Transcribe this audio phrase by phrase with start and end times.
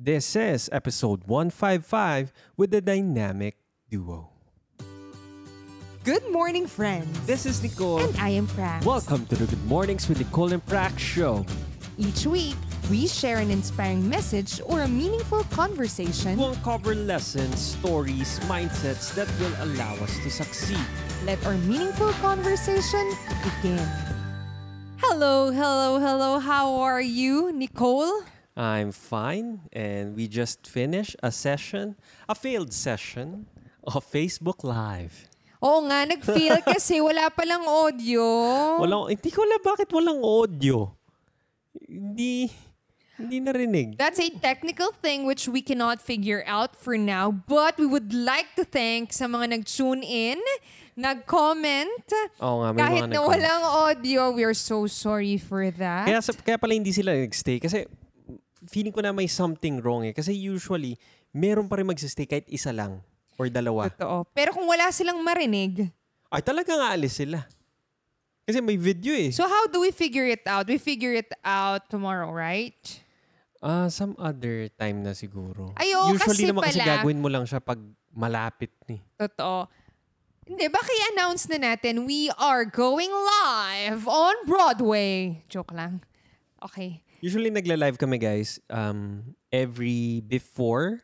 [0.00, 3.56] This is episode 155 with the dynamic
[3.90, 4.30] duo.
[6.04, 7.10] Good morning, friends.
[7.26, 7.98] This is Nicole.
[7.98, 8.84] and I am Prax.
[8.84, 11.44] Welcome to the Good Mornings with Nicole and Prax show.
[11.98, 12.54] Each week,
[12.88, 16.38] we share an inspiring message or a meaningful conversation.
[16.38, 20.78] We'll cover lessons, stories, mindsets that will allow us to succeed.
[21.26, 23.02] Let our meaningful conversation
[23.42, 23.82] begin.
[25.02, 26.38] Hello, hello, hello.
[26.38, 28.22] How are you, Nicole?
[28.58, 31.94] I'm fine, and we just finished a session,
[32.26, 33.46] a failed session
[33.86, 35.30] of Facebook Live.
[35.62, 38.26] Oo nga, nag-feel kasi wala palang audio.
[38.82, 40.90] Walang, hindi ko alam bakit walang audio.
[41.86, 42.50] Hindi,
[43.14, 43.94] hindi narinig.
[43.94, 47.30] That's a technical thing which we cannot figure out for now.
[47.30, 50.42] But we would like to thank sa mga nag-tune in,
[50.98, 52.10] nag-comment.
[52.42, 56.10] Oo nga, may Kahit mga na nag- walang audio, we are so sorry for that.
[56.10, 57.62] Kaya, sa- kaya pala hindi sila nag-stay.
[57.62, 57.86] Kasi
[58.66, 60.14] feeling ko na may something wrong eh.
[60.16, 60.98] Kasi usually,
[61.30, 62.98] meron pa rin magsistay kahit isa lang
[63.38, 63.86] or dalawa.
[63.94, 64.26] Totoo.
[64.34, 65.86] Pero kung wala silang marinig,
[66.28, 67.46] Ay, talaga nga alis sila.
[68.44, 69.28] Kasi may video eh.
[69.28, 70.64] so how do we figure it out?
[70.68, 72.76] We figure it out tomorrow, right?
[73.60, 75.72] Ah, some other time na siguro.
[75.76, 77.80] Ay, oo, Usually kasi naman kasi pala- gagawin mo lang siya pag
[78.14, 79.02] malapit ni.
[79.20, 79.68] Totoo.
[80.48, 85.44] Hindi, baka i-announce na natin, we are going live on Broadway.
[85.52, 86.00] Joke lang.
[86.64, 87.04] Okay.
[87.18, 91.02] Usually nagla-live kami guys um, every before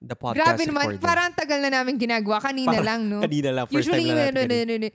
[0.00, 1.02] the podcast Grabe naman, recording.
[1.02, 2.42] parang tagal na namin ginagawa.
[2.42, 3.18] Kanina Parang lang, no?
[3.22, 4.90] kanina lang, first time lang natin no, no, no, no.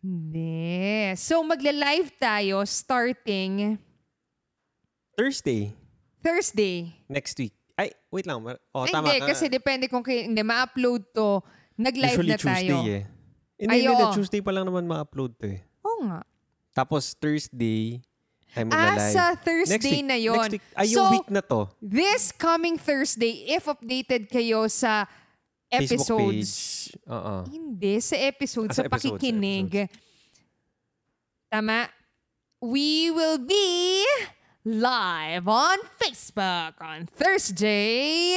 [0.00, 0.72] Hindi.
[1.14, 3.76] So, magla-live tayo starting
[5.12, 5.76] Thursday,
[6.18, 6.96] Thursday.
[7.06, 7.52] next week.
[7.76, 8.40] Ay, wait lang.
[8.40, 9.32] Mar- Oh, Ay, tama hindi, ka.
[9.32, 11.40] kasi depende kung kay, hindi, ma-upload to.
[11.76, 12.48] Nag-live Usually na tayo.
[12.76, 13.02] Tuesday eh.
[13.56, 14.04] Hindi, Ay, hindi, hindi.
[14.04, 14.12] oo.
[14.12, 15.60] Tuesday pa lang naman ma-upload to eh.
[15.82, 16.20] Oo nga.
[16.72, 18.00] Tapos Thursday,
[18.52, 19.12] Ah, magla-live.
[19.12, 20.36] sa Next Thursday week, na yon.
[20.36, 20.64] Next week.
[20.74, 21.60] Ay, yung So, week na to.
[21.78, 25.06] This coming Thursday, if updated kayo sa
[25.70, 26.50] Facebook episodes.
[26.90, 27.06] page.
[27.06, 27.34] Oo.
[27.46, 29.70] Hindi, sa episode, Ah, sa, sa episodes, sa pakikinig.
[31.48, 31.86] Tama.
[32.60, 34.04] We will be
[34.64, 38.36] live on Facebook on Thursday,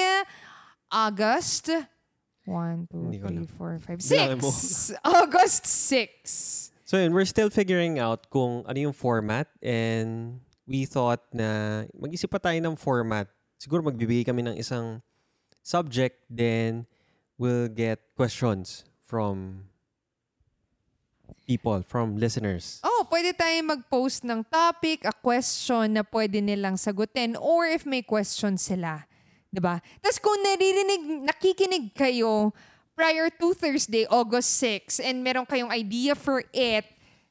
[0.90, 1.68] August
[2.46, 3.48] 1, 2, Hindi ko 3, alam.
[3.48, 4.48] 4, 5, Bilangin mo.
[4.48, 4.96] 6.
[5.20, 6.63] August 6.
[6.94, 10.38] So yun, we're still figuring out kung ano yung format and
[10.70, 13.26] we thought na mag-isip pa tayo ng format.
[13.58, 15.02] Siguro magbibigay kami ng isang
[15.66, 16.86] subject then
[17.42, 19.66] we'll get questions from
[21.50, 22.78] people, from listeners.
[22.86, 28.06] Oh, pwede tayo mag-post ng topic, a question na pwede nilang sagutin or if may
[28.06, 29.10] question sila.
[29.50, 29.82] 'Di ba?
[29.98, 32.54] Tapos kung naririnig, nakikinig kayo
[32.96, 36.86] prior to Thursday, August 6, and meron kayong idea for it,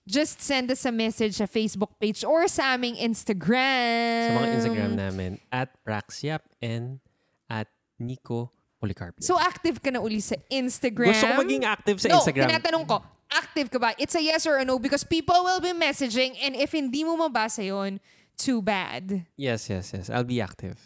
[0.06, 4.26] just send us a message sa Facebook page or sa aming Instagram.
[4.26, 6.98] Sa mga Instagram namin, at Praxiap and
[7.46, 8.50] at Nico
[8.82, 9.22] Policarpio.
[9.22, 11.14] So active ka na uli sa Instagram.
[11.14, 12.50] Gusto ko maging active sa no, Instagram.
[12.50, 12.96] tinatanong ko,
[13.30, 13.90] active ka ba?
[13.94, 17.14] It's a yes or a no because people will be messaging and if hindi mo
[17.14, 18.02] mabasa yon,
[18.34, 19.22] too bad.
[19.38, 20.10] Yes, yes, yes.
[20.10, 20.80] I'll be active.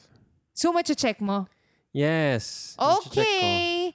[0.53, 1.49] So, check mo.
[1.93, 2.77] Yes.
[2.77, 3.86] Okay.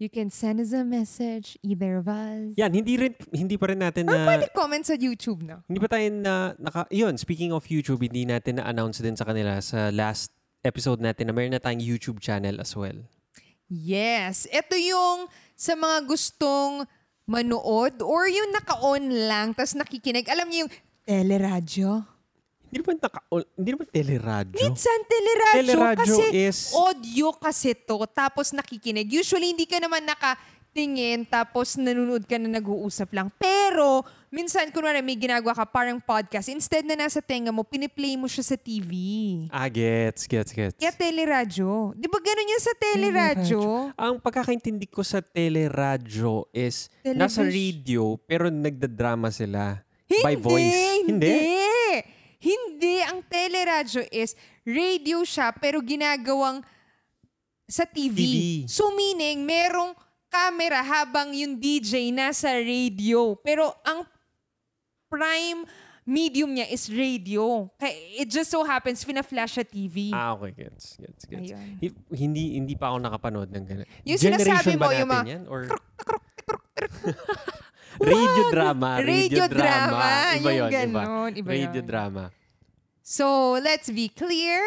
[0.00, 2.56] You can send us a message, either of us.
[2.56, 5.60] Yan, hindi rin hindi pa rin natin Or na pwede comment sa YouTube, no?
[5.68, 9.60] Hindi pa tayo na, naka, yun, speaking of YouTube, hindi natin na-announce din sa kanila
[9.60, 10.32] sa last
[10.64, 12.96] episode natin na mayroon na tayong YouTube channel as well.
[13.68, 14.48] Yes.
[14.48, 16.88] Ito yung sa mga gustong
[17.28, 20.24] manood or yung naka-on lang tapos nakikinig.
[20.32, 20.72] Alam niyo yung
[21.04, 22.09] teleradyo?
[22.70, 24.56] Hindi naman, naka, o- hindi naman teleradyo.
[24.56, 29.10] Minsan teleradyo, Teleradyo kasi is- audio kasi to tapos nakikinig.
[29.10, 33.26] Usually hindi ka naman nakatingin tapos nanonood ka na nag-uusap lang.
[33.34, 36.46] Pero minsan kunwari may ginagawa ka parang podcast.
[36.46, 38.94] Instead na nasa tenga mo, piniplay mo siya sa TV.
[39.50, 40.78] Ah, gets, gets, gets.
[40.78, 41.90] Kaya teleradyo.
[41.92, 43.62] Di ba ganun yan sa teleradyo?
[43.96, 47.50] Ang pagkakaintindi ko sa teleradyo is nasa Television.
[47.50, 50.78] radio pero nagdadrama sila Hindi, by voice.
[51.02, 51.34] Hindi.
[51.34, 51.38] Hindi.
[53.10, 54.32] Ang teleradyo is
[54.64, 56.64] radio siya pero ginagawang
[57.68, 58.16] sa TV.
[58.16, 58.66] TV.
[58.66, 59.92] So meaning, merong
[60.30, 63.36] camera habang yung DJ nasa radio.
[63.44, 64.06] Pero ang
[65.10, 65.66] prime
[66.06, 67.68] medium niya is radio.
[67.76, 67.92] Kaya
[68.24, 70.10] it just so happens, fina-flash sa TV.
[70.10, 71.52] Ah, okay, gets, gets, gets.
[71.52, 71.78] Ayun.
[71.82, 73.86] Hi- Hindi hindi pa ako nakapanood ng ganun.
[74.08, 75.44] Yung sinasabi Generation ba mo, yung natin mga yan?
[75.46, 75.60] Or...
[77.98, 79.00] radio drama.
[79.02, 80.04] Radio, Radio drama,
[80.38, 81.02] Iba yung yun, iba.
[81.02, 81.86] ganon, iba radio yun.
[81.86, 82.24] drama.
[83.02, 84.62] So, let's be clear.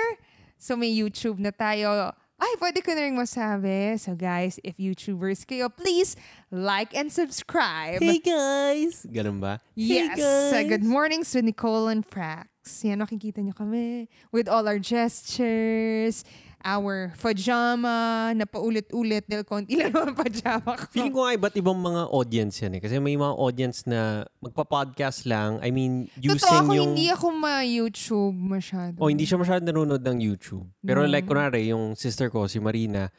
[0.59, 2.11] So, may YouTube na tayo.
[2.43, 3.95] Ay, pwede ko na rin masabi.
[3.95, 6.19] So, guys, if YouTubers kayo, please
[6.51, 8.03] like and subscribe.
[8.03, 9.07] Hey guys!
[9.07, 9.63] Ganun ba?
[9.79, 10.19] yes.
[10.51, 12.51] Hey Uh, good mornings with Nicole and Frax.
[12.83, 16.27] Yan, nakikita niyo kami with all our gestures.
[16.63, 20.87] Our pajama na paulit-ulit dahil konti lang naman pajama ko.
[20.89, 22.81] Feeling ko nga iba't ibang mga audience yan eh.
[22.81, 25.59] Kasi may mga audience na magpa-podcast lang.
[25.59, 26.95] I mean, using Totoo ako, yung...
[26.95, 28.95] hindi ako ma-YouTube masyado.
[28.97, 30.65] Oh, hindi siya masyadong nanonood ng YouTube.
[30.79, 31.11] Pero No.
[31.11, 33.11] like, kunwari, yung sister ko, si Marina,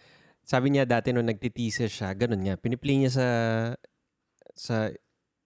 [0.45, 3.29] sabi niya dati nung nagtiteaser siya, ganun nga, piniplay niya sa
[4.55, 4.89] sa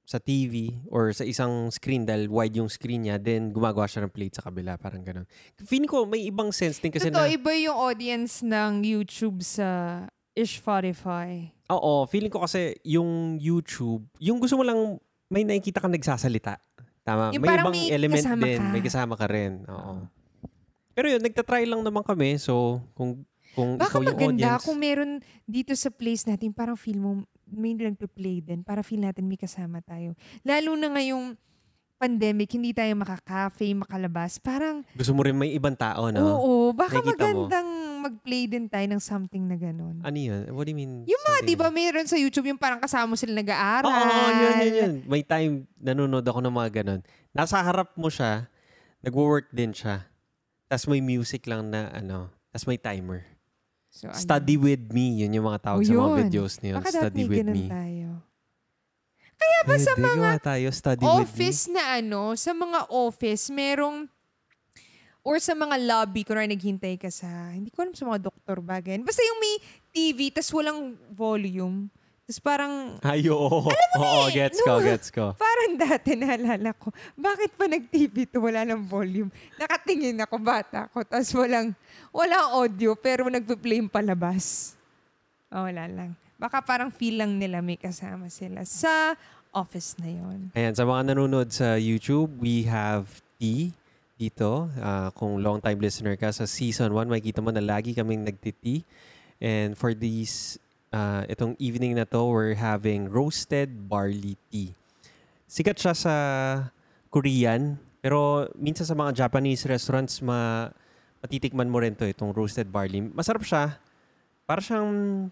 [0.08, 4.12] sa TV or sa isang screen dahil wide yung screen niya, then gumagawa siya ng
[4.16, 5.28] plate sa kabila, parang ganun.
[5.60, 10.00] Feeling ko may ibang sense din kasi Totoo, na, iba yung audience ng YouTube sa
[10.32, 11.52] Ish Spotify.
[11.69, 14.96] oo, feeling ko kasi yung YouTube, yung gusto mo lang,
[15.28, 16.56] may nakikita kang nagsasalita.
[17.04, 17.37] Tama.
[17.37, 18.61] Yung may ibang may element din.
[18.64, 18.72] ka.
[18.72, 19.61] May kasama ka rin.
[19.69, 20.08] Oo.
[20.96, 22.40] Pero yun, nagtatry lang naman kami.
[22.40, 23.28] So, kung
[23.58, 25.10] kung Baka ikaw yung maganda audience, kung meron
[25.43, 29.82] dito sa place natin, parang feel mo, may nagpe-play din, para feel natin may kasama
[29.82, 30.14] tayo.
[30.46, 31.34] Lalo na ngayong
[31.99, 34.38] pandemic, hindi tayo makaka-cafe, makalabas.
[34.38, 36.38] Parang, gusto mo rin may ibang tao, no?
[36.38, 37.50] oo, baka Nakikita mo.
[37.50, 39.99] magandang mag-play din tayo ng something na ganun.
[40.06, 40.46] Ano yun?
[40.54, 41.02] What do you mean?
[41.11, 43.90] Yung mga, something- di ba, mayroon sa YouTube yung parang kasama mo sila nag-aaral.
[43.90, 44.93] Oo, yun, yun, yun.
[45.11, 47.02] May time, nanonood ako ng mga ganun.
[47.34, 48.46] Nasa harap mo siya,
[49.02, 50.06] nagwo-work din siya.
[50.70, 53.38] Tapos may music lang na ano, tapos may timer.
[53.99, 54.23] So, ayun.
[54.23, 56.19] Study with me, yun yung mga tawag Oh, sa mga yun.
[56.23, 56.75] videos niyo.
[56.79, 57.67] Baka Study with me.
[57.67, 58.09] tayo.
[59.35, 61.19] Kaya ba sa mga tayo, study with me.
[61.23, 64.06] office na ano, sa mga office, merong
[65.23, 68.79] or sa mga lobby, kung naghintay ka sa, hindi ko alam sa mga doktor ba,
[68.79, 69.03] ganyan.
[69.03, 69.55] Basta yung may
[69.91, 71.91] TV, tas walang volume.
[72.28, 73.64] Tas parang, Ay, oo.
[73.96, 74.84] Oo, eh, gets ko, no.
[74.84, 75.32] gets ko.
[75.32, 79.32] parang dati naalala ko, bakit pa nag-TV to, wala ng volume?
[79.56, 81.72] Nakatingin ako, bata ko, tas walang,
[82.12, 84.76] walang audio, pero nagpe-play yung palabas.
[85.48, 86.12] Oh, wala lang.
[86.36, 89.16] Baka parang feel lang nila may kasama sila sa
[89.48, 90.52] office na yon.
[90.52, 93.08] Ayan, sa mga nanonood sa YouTube, we have
[93.40, 93.72] T
[94.20, 94.69] dito.
[94.84, 98.84] Ah, kung long time listener ka sa season 1, makikita mo na lagi kaming nagtiti.
[99.40, 100.60] And for these,
[100.90, 104.73] ah, itong evening na to, we're having roasted barley tea.
[105.44, 106.14] Sikat siya sa
[107.08, 110.69] Korean, pero minsan sa mga Japanese restaurants, ma
[111.19, 113.02] matitikman mo rin to, itong roasted barley.
[113.02, 113.75] Masarap siya.
[114.44, 115.26] Para siyang,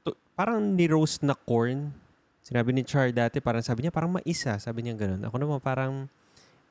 [0.00, 1.90] to- parang ni-roast na corn.
[2.46, 4.54] Sinabi ni Char dati, parang sabi niya, parang maisa.
[4.56, 5.18] Sabi niya ganun.
[5.26, 6.06] Ako naman parang,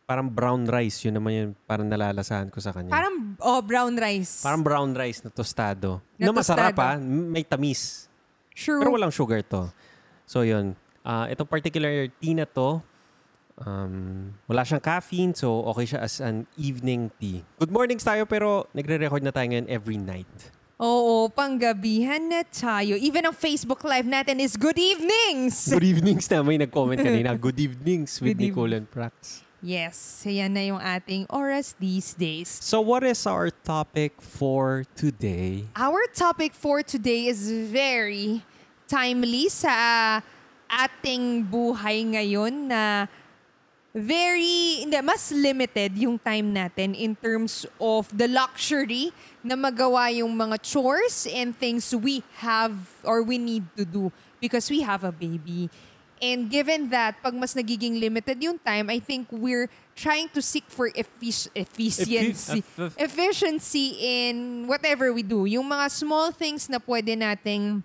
[0.08, 1.04] parang brown rice.
[1.04, 2.96] Yun naman yun, parang nalalasahan ko sa kanya.
[2.96, 4.40] Parang, oh, brown rice.
[4.40, 6.00] Parang brown rice na tostado.
[6.16, 6.80] Na Na, masarap tostado.
[6.80, 6.96] ah.
[7.04, 8.08] May tamis.
[8.56, 8.80] True.
[8.80, 9.70] Pero walang sugar to.
[10.26, 10.80] So yun.
[11.06, 12.82] Ah, itong particular tea na to,
[13.62, 17.46] um, wala siyang caffeine, so okay siya as an evening tea.
[17.62, 20.56] Good mornings tayo, pero nagre-record na tayo ngayon every night.
[20.76, 23.00] Oo, panggabihan na tayo.
[23.00, 25.72] Even ang Facebook Live natin is good evenings!
[25.72, 26.44] Good evenings na.
[26.44, 27.32] May nag-comment kanina.
[27.38, 29.45] Good evenings with Good Nicole and Prax.
[29.66, 32.46] Yes, yan na yung ating oras these days.
[32.62, 35.66] So what is our topic for today?
[35.74, 38.46] Our topic for today is very
[38.86, 40.22] timely sa
[40.70, 43.10] ating buhay ngayon na
[43.90, 49.10] very, hindi, mas limited yung time natin in terms of the luxury
[49.42, 54.70] na magawa yung mga chores and things we have or we need to do because
[54.70, 55.74] we have a baby.
[56.22, 60.64] And given that, pag mas nagiging limited yung time, I think we're trying to seek
[60.68, 62.64] for effic- efficiency.
[62.64, 65.44] eff- efficiency in whatever we do.
[65.44, 67.84] Yung mga small things na pwede nating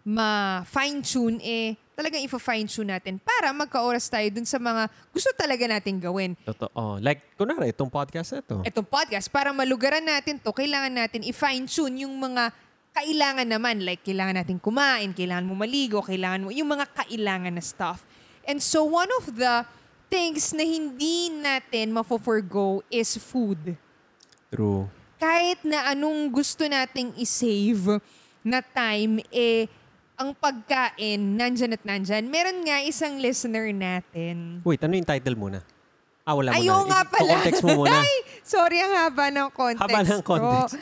[0.00, 6.32] ma-fine-tune, eh, talagang ifa-fine-tune natin para magka-oras tayo dun sa mga gusto talaga nating gawin.
[6.48, 6.96] Totoo.
[6.98, 8.64] Like, kunwari, itong podcast na to.
[8.64, 12.48] Itong podcast, para malugaran natin to, kailangan natin i-fine-tune yung mga
[12.92, 13.80] kailangan naman.
[13.80, 18.02] Like, kailangan natin kumain, kailangan mo maligo, kailangan mo, yung mga kailangan na stuff.
[18.42, 19.62] And so, one of the
[20.06, 23.78] things na hindi natin mafo-forgo is food.
[24.50, 24.90] True.
[25.16, 28.00] kahit na anong gusto nating isave
[28.40, 29.68] na time, eh,
[30.16, 32.24] ang pagkain, nandyan at nandyan.
[32.24, 34.58] Meron nga isang listener natin.
[34.60, 35.60] Wait, ano yung title muna?
[36.24, 36.88] Ah, wala Ayaw muna.
[36.88, 37.30] nga I- pala.
[37.36, 38.00] context mo muna.
[38.04, 39.84] Ay, sorry, ang haba ng context.
[39.86, 40.74] Haba ng context.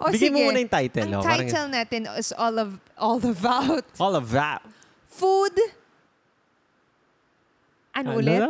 [0.00, 2.80] O Bigyan mo sige, muna yung title, Ang oh, parang- title natin is all of
[2.96, 4.64] all about All of that.
[5.04, 5.52] food.
[7.92, 8.40] Ano, ulit?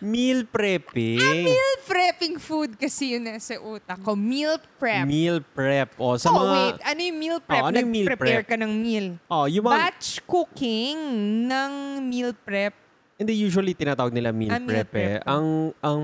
[0.00, 1.20] Meal prepping.
[1.20, 4.16] Meal prepping food kasi yun nasa utak ko.
[4.16, 5.04] Meal prep.
[5.04, 5.92] Meal prep.
[6.00, 6.52] O, sa oh, mga...
[6.56, 6.76] wait.
[6.88, 7.60] Ano yung meal prep?
[7.60, 8.44] Oh, ano yung meal prep?
[8.48, 9.06] ka ng meal.
[9.28, 9.76] Oh, yung mga...
[9.76, 10.96] Batch cooking
[11.44, 11.72] ng
[12.08, 12.72] meal prep.
[13.20, 15.20] Hindi, usually tinatawag nila meal Ah, meal prep, eh.
[15.20, 15.28] prep.
[15.28, 16.02] Ang, ang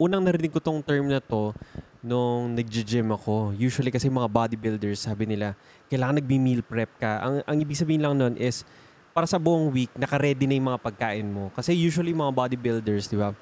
[0.00, 1.52] unang narinig ko tong term na to
[2.08, 3.52] nung nag-gym ako.
[3.52, 5.52] Usually kasi mga bodybuilders, sabi nila,
[5.92, 7.20] kailangan nagbi-meal prep ka.
[7.20, 8.64] Ang, ang ibig sabihin lang nun is,
[9.12, 11.52] para sa buong week, naka-ready na yung mga pagkain mo.
[11.52, 13.36] Kasi usually mga bodybuilders, di ba,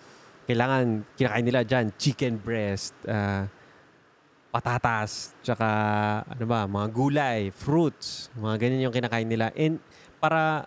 [0.50, 3.46] kailangan, kinakain nila dyan, chicken breast, ah,
[4.50, 5.68] patatas, tsaka
[6.25, 9.52] ano ba, mga gulay, fruits, mga ganyan yung kinakain nila.
[9.52, 9.78] And
[10.16, 10.64] para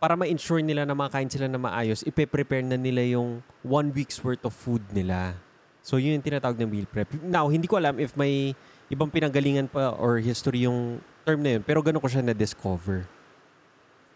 [0.00, 4.44] para ma-ensure nila na makain sila na maayos, ipe-prepare na nila yung one week's worth
[4.44, 5.36] of food nila.
[5.86, 7.06] So yun yung tinatawag na meal prep.
[7.22, 8.58] Now, hindi ko alam if may
[8.90, 13.06] ibang pinanggalingan pa or history yung term na yun, pero ganun ko siya na-discover.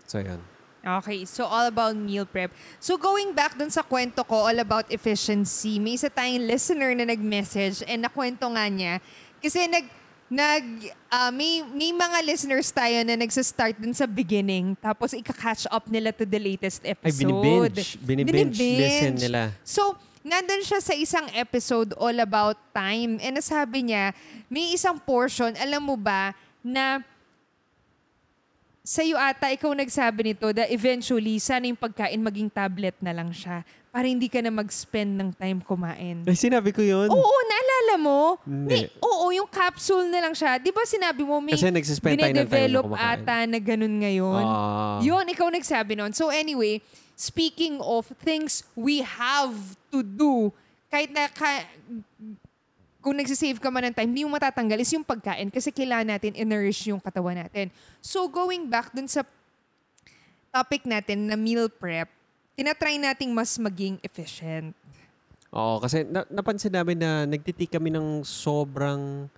[0.02, 0.42] So yun.
[0.82, 2.50] Okay, so all about meal prep.
[2.82, 7.06] So going back dun sa kwento ko, all about efficiency, may isa tayong listener na
[7.06, 8.98] nag-message and nakwento nga niya.
[9.38, 9.86] Kasi nag,
[10.26, 10.64] nag,
[11.06, 16.10] ah, may, may mga listeners tayo na nagsa-start dun sa beginning, tapos ika-catch up nila
[16.10, 17.30] to the latest Ay, episode.
[17.30, 17.86] binibinge.
[18.02, 18.78] Binibinge Binibinge.
[18.82, 19.54] listen nila.
[19.62, 23.16] So, nandun siya sa isang episode all about time.
[23.20, 24.12] And nasabi niya,
[24.52, 27.00] may isang portion, alam mo ba, na
[28.80, 33.62] sa'yo ata, ikaw nagsabi nito that eventually, sana yung pagkain maging tablet na lang siya
[33.90, 36.22] para hindi ka na mag-spend ng time kumain.
[36.22, 37.10] Ay, sinabi ko yun.
[37.10, 38.38] Oo, naalala mo?
[38.46, 38.86] Hindi.
[38.86, 40.62] May- oo, yung capsule na lang siya.
[40.62, 43.18] Di ba sinabi mo may Kasi nagsispend tayo ng time na dinedevelop kumakain.
[43.18, 44.44] ata na ganun ngayon?
[44.46, 44.98] Ah.
[45.02, 46.14] Yun, ikaw nagsabi nun.
[46.14, 46.78] So anyway,
[47.20, 49.52] speaking of things we have
[49.92, 50.48] to do,
[50.88, 51.68] kahit na ka,
[53.04, 56.32] kung nagsisave ka man ng time, hindi mo matatanggal is yung pagkain kasi kailangan natin
[56.32, 57.68] i-nourish yung katawan natin.
[58.00, 59.28] So going back dun sa
[60.48, 62.08] topic natin na meal prep,
[62.56, 64.72] tinatry nating mas maging efficient.
[65.52, 69.28] Oo, kasi na- napansin namin na nagtitik kami ng sobrang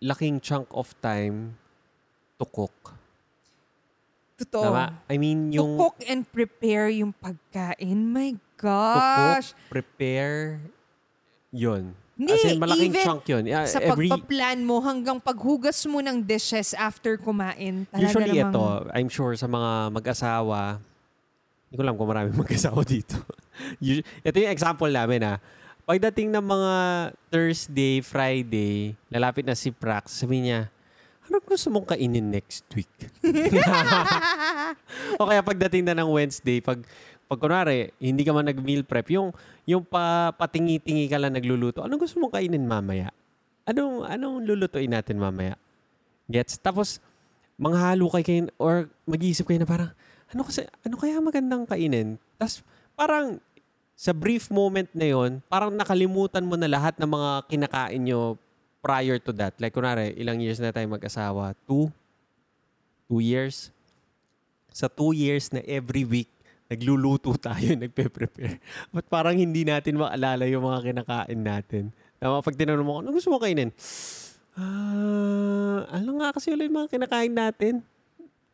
[0.00, 1.60] laking chunk of time
[2.40, 2.99] to cook.
[4.40, 4.72] Totoo.
[4.72, 5.04] Tama?
[5.04, 7.98] I mean, To yung cook and prepare yung pagkain.
[8.08, 9.52] My to cook, gosh.
[9.68, 10.64] prepare,
[11.52, 11.92] yun.
[12.20, 13.44] Hindi, As in, malaking even chunk yun.
[13.48, 17.88] Yeah, sa every, pagpaplan mo hanggang paghugas mo ng dishes after kumain.
[17.88, 20.84] Talaga usually namang, ito, I'm sure sa mga mag-asawa,
[21.68, 23.16] hindi ko alam kung marami mag-asawa dito.
[24.28, 25.34] Ito yung example namin ha.
[25.88, 26.74] Pagdating ng mga
[27.32, 30.68] Thursday, Friday, lalapit na si Prax, sabi niya,
[31.30, 32.90] ano gusto mong kainin next week?
[35.22, 36.82] o kaya pagdating na ng Wednesday, pag
[37.30, 39.30] pag kunwari, hindi ka man nag-meal prep, yung,
[39.62, 43.14] yung pa, patingi-tingi ka lang nagluluto, ano gusto mong kainin mamaya?
[43.70, 45.54] Anong, anong lulutuin natin mamaya?
[46.26, 46.58] Gets?
[46.58, 46.98] Tapos,
[47.54, 49.94] manghalo kay kayo or mag-iisip kayo na parang,
[50.34, 52.18] ano, kasi, ano kaya magandang kainin?
[52.34, 52.66] Tapos,
[52.98, 53.38] parang,
[53.94, 58.40] sa brief moment na yon parang nakalimutan mo na lahat ng mga kinakain nyo
[58.80, 59.56] prior to that.
[59.60, 61.52] Like, kunwari, ilang years na tayo mag-asawa?
[61.68, 61.92] Two?
[63.06, 63.72] Two years?
[64.72, 66.28] Sa two years na every week,
[66.66, 68.58] nagluluto tayo, nagpe-prepare.
[68.90, 71.84] But parang hindi natin maalala yung mga kinakain natin.
[72.20, 73.72] Tama, pag tinanong mo, ano gusto mo kainin?
[74.56, 77.74] Ah, ano nga kasi ulit yung mga kinakain natin?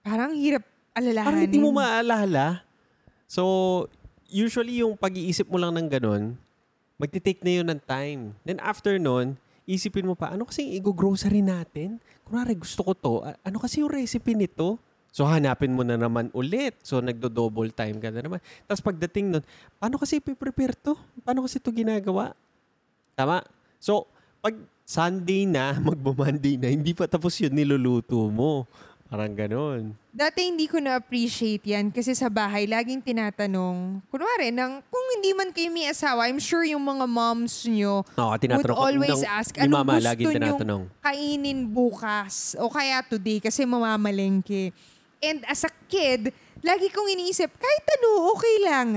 [0.06, 0.62] Parang hirap
[0.94, 1.26] alalahanin.
[1.26, 2.62] Parang hindi mo maalala.
[3.26, 3.42] So,
[4.30, 6.38] usually yung pag-iisip mo lang ng ganun,
[6.96, 8.20] magti-take na yun ng time.
[8.46, 9.36] Then after nun,
[9.66, 11.98] isipin mo pa, ano kasi i-grocery natin?
[12.22, 13.14] Kunwari, gusto ko to.
[13.42, 14.78] Ano kasi yung recipe nito?
[15.10, 16.78] So, hanapin mo na naman ulit.
[16.86, 18.38] So, nagdo-double time ka na naman.
[18.68, 19.44] Tapos pagdating nun,
[19.80, 20.94] paano kasi i-prepare to?
[21.26, 22.36] Paano kasi to ginagawa?
[23.16, 23.42] Tama?
[23.80, 24.06] So,
[24.44, 24.54] pag
[24.86, 28.68] Sunday na, magbo-Monday na, hindi pa tapos yun niluluto mo.
[29.06, 29.94] Parang ganon.
[30.10, 35.54] Dati hindi ko na-appreciate yan kasi sa bahay, laging tinatanong, kunwari, nang, kung hindi man
[35.54, 39.30] kayo may asawa, I'm sure yung mga moms nyo Oo, would tinatanong ko- always ng-
[39.30, 40.82] ask, ni anong Mama, gusto laging tinatanong.
[41.00, 44.74] kainin bukas o kaya today kasi mamamalengke.
[45.22, 48.88] And as a kid, lagi kong iniisip, kahit ano, okay lang.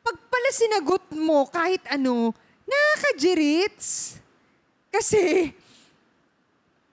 [0.00, 2.32] Pag pala sinagot mo kahit ano,
[2.64, 4.16] nakaka-jirits.
[4.88, 5.52] Kasi,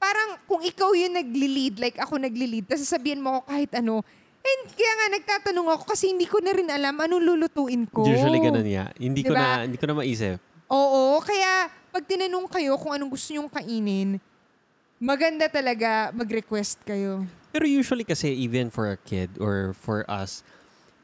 [0.10, 4.01] parang kung ikaw yung nagli-lead, like ako nagli-lead, tapos sasabihin mo ako kahit ano,
[4.42, 8.10] and kaya nga nagtatanong ako kasi hindi ko na rin alam anong lulutuin ko.
[8.10, 8.89] Usually ganun ya.
[8.98, 9.62] Hindi ko Diba?
[9.62, 10.42] na hindi ko na maisip.
[10.66, 14.18] Oo, kaya pag tinanong kayo kung anong gusto nyong kainin,
[14.98, 17.30] maganda talaga mag-request kayo.
[17.54, 20.42] Pero usually kasi even for a kid or for us,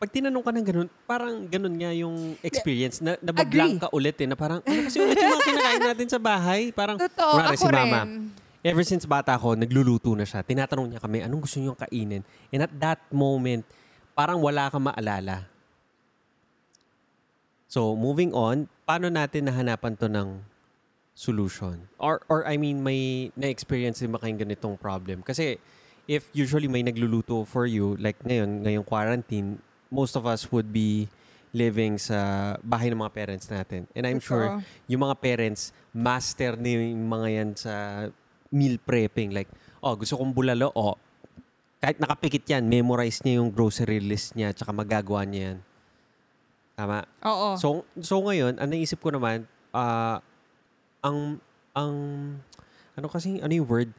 [0.01, 4.27] pag tinanong ka ng ganun, parang ganun nga yung experience na nabablank ka ulit eh,
[4.27, 6.61] na parang, ano kasi ulit yung mga kinakain natin sa bahay?
[6.75, 8.44] Parang, Totoo, ako si mama, rin.
[8.65, 10.41] Ever since bata ako, nagluluto na siya.
[10.41, 12.25] Tinatanong niya kami, anong gusto niyo kainin?
[12.49, 13.61] And at that moment,
[14.17, 15.45] parang wala kang maalala.
[17.69, 20.41] So, moving on, paano natin nahanapan to ng
[21.13, 21.85] solution?
[22.01, 25.21] Or, or I mean, may na-experience din ba kayong ganitong problem?
[25.21, 25.61] Kasi,
[26.09, 29.61] if usually may nagluluto for you, like ngayon, ngayong quarantine,
[29.93, 31.05] most of us would be
[31.53, 33.85] living sa bahay ng mga parents natin.
[33.93, 34.59] And I'm sure
[34.91, 37.73] yung mga parents, master ni yung mga yan sa
[38.51, 39.33] meal prepping.
[39.33, 39.49] Like,
[39.81, 40.97] oh, gusto kong bulalo, oh,
[41.79, 45.57] kahit nakapikit yan, memorize niya yung grocery list niya, tsaka magagawa niya yan.
[46.75, 47.05] Tama?
[47.23, 47.55] Oo.
[47.55, 50.19] So, so ngayon, ang naisip ko naman, ah,
[51.05, 51.37] ang,
[51.77, 51.93] ang
[52.95, 53.91] ano kasi, ano yung word?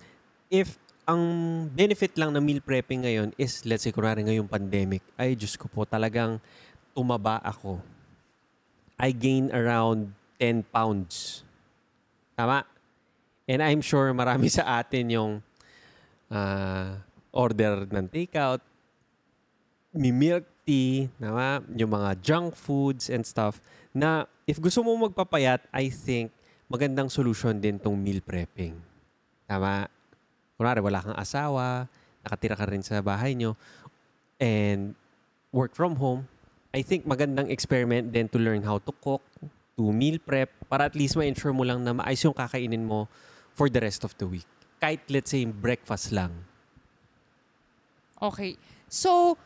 [0.51, 1.23] If ang
[1.71, 5.71] benefit lang ng meal prepping ngayon is, let's say, kunwari ngayong pandemic, ay, Diyos ko
[5.71, 6.43] po, talagang
[6.91, 7.79] tumaba ako.
[8.99, 11.47] I gain around 10 pounds.
[12.35, 12.67] Tama?
[13.47, 15.33] And I'm sure marami sa atin yung
[16.31, 16.99] ah,
[17.31, 18.59] order ng takeout,
[19.95, 21.63] may milk tea, tama?
[21.79, 23.63] yung mga junk foods and stuff,
[23.95, 26.35] na if gusto mo magpapayat, I think
[26.67, 28.75] magandang solution din tong meal prepping.
[29.47, 29.87] Tama?
[30.59, 31.87] Kunwari, wala kang asawa,
[32.27, 33.55] nakatira ka rin sa bahay nyo,
[34.43, 34.99] and
[35.55, 36.27] work from home,
[36.75, 39.23] I think magandang experiment din to learn how to cook,
[39.79, 43.07] to meal prep, para at least ma-ensure mo lang na maayos yung kakainin mo
[43.57, 44.47] for the rest of the week.
[44.77, 46.45] Kahit let's say breakfast lang.
[48.21, 48.61] Okay.
[48.87, 49.41] So,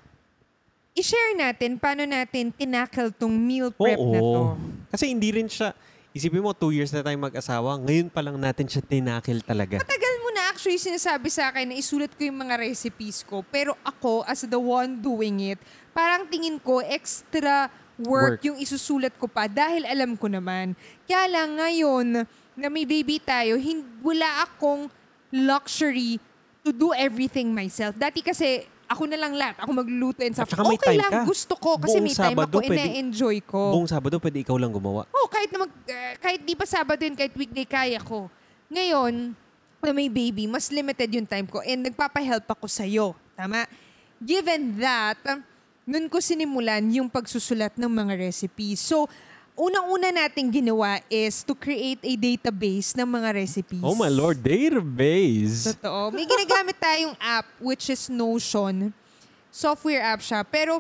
[0.99, 4.43] i-share natin paano natin tinakal tong meal prep na to.
[4.53, 4.59] Oo.
[4.91, 5.71] Kasi hindi rin siya,
[6.11, 9.79] isipin mo, two years na tayong mag-asawa, ngayon pa lang natin siya tinakil talaga.
[9.79, 13.47] Matagal mo na actually sinasabi sa akin na isulat ko yung mga recipes ko.
[13.47, 15.59] Pero ako, as the one doing it,
[15.95, 18.49] parang tingin ko extra work, Work.
[18.49, 20.73] yung isusulat ko pa dahil alam ko naman.
[21.05, 22.25] Kaya lang ngayon
[22.61, 24.93] na may baby tayo, hin- wala akong
[25.33, 26.21] luxury
[26.61, 27.97] to do everything myself.
[27.97, 29.55] Dati kasi ako na lang lahat.
[29.63, 30.51] Ako magluluto and stuff.
[30.51, 31.21] At saka may okay time lang, ka.
[31.23, 31.79] gusto ko.
[31.79, 33.61] Kasi Buong may time Sabado, ako, pwede- ina-enjoy ko.
[33.71, 35.07] Buong Sabado, pwede ikaw lang gumawa.
[35.15, 38.27] Oh, kahit na mag, uh, kahit di pa Sabado yun, kahit weekday kaya ko.
[38.67, 39.33] Ngayon,
[39.81, 43.17] na may baby, mas limited yung time ko and nagpapahelp ako sa'yo.
[43.33, 43.65] Tama?
[44.21, 45.41] Given that, um,
[45.89, 48.85] nun ko sinimulan yung pagsusulat ng mga recipes.
[48.85, 49.09] So,
[49.59, 53.85] unang-una nating ginawa is to create a database ng mga recipes.
[53.85, 55.75] Oh my lord, database!
[55.75, 56.15] Totoo.
[56.15, 58.95] May ginagamit tayong app which is Notion.
[59.51, 60.47] Software app siya.
[60.47, 60.79] Pero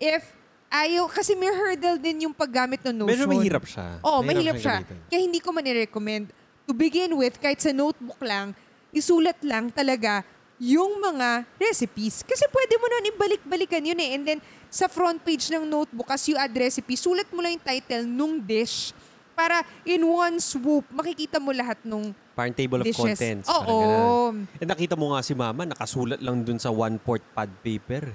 [0.00, 0.24] if
[0.72, 3.14] ayaw, kasi may hurdle din yung paggamit ng Notion.
[3.14, 3.86] Medyo mahirap siya.
[4.02, 4.76] Oo, mahirap siya.
[4.82, 4.98] gamitin.
[5.06, 6.26] Kaya hindi ko manirecommend.
[6.66, 8.50] To begin with, kahit sa notebook lang,
[8.90, 10.26] isulat lang talaga
[10.58, 12.24] yung mga recipes.
[12.26, 14.18] Kasi pwede mo na ibalik-balikan yun eh.
[14.18, 17.64] And then, sa front page ng notebook, as you add recipe, sulat mo lang yung
[17.64, 18.92] title nung dish
[19.32, 23.16] para in one swoop, makikita mo lahat nung Parang table of dishes.
[23.16, 23.48] contents.
[23.48, 23.64] Oo.
[23.64, 24.34] ganun.
[24.60, 28.12] Eh, nakita mo nga si mama, nakasulat lang dun sa one-port pad paper.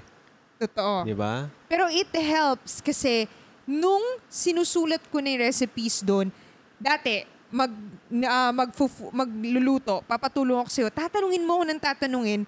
[0.62, 1.06] Totoo.
[1.06, 1.50] Di ba?
[1.66, 3.26] Pero it helps kasi
[3.66, 6.30] nung sinusulat ko na yung recipes doon,
[6.78, 7.70] dati, mag,
[8.10, 12.42] uh, magfufu- magluluto, papatulong ako sa'yo, tatanungin mo ako ng tatanungin,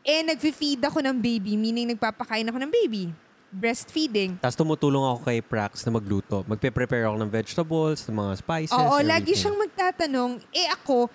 [0.00, 3.12] eh, nag-feed ako ng baby, meaning nagpapakain ako ng baby.
[3.50, 4.38] Breastfeeding.
[4.38, 6.46] Tapos tumutulong ako kay Prax na magluto.
[6.46, 9.38] Magpe-prepare ako ng vegetables, ng mga spices, Oo, lagi everything.
[9.42, 10.30] siyang magtatanong.
[10.54, 11.10] Eh ako,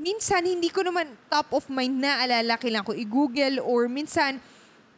[0.00, 4.40] minsan hindi ko naman top of mind na alala, kailangan ko i-google or minsan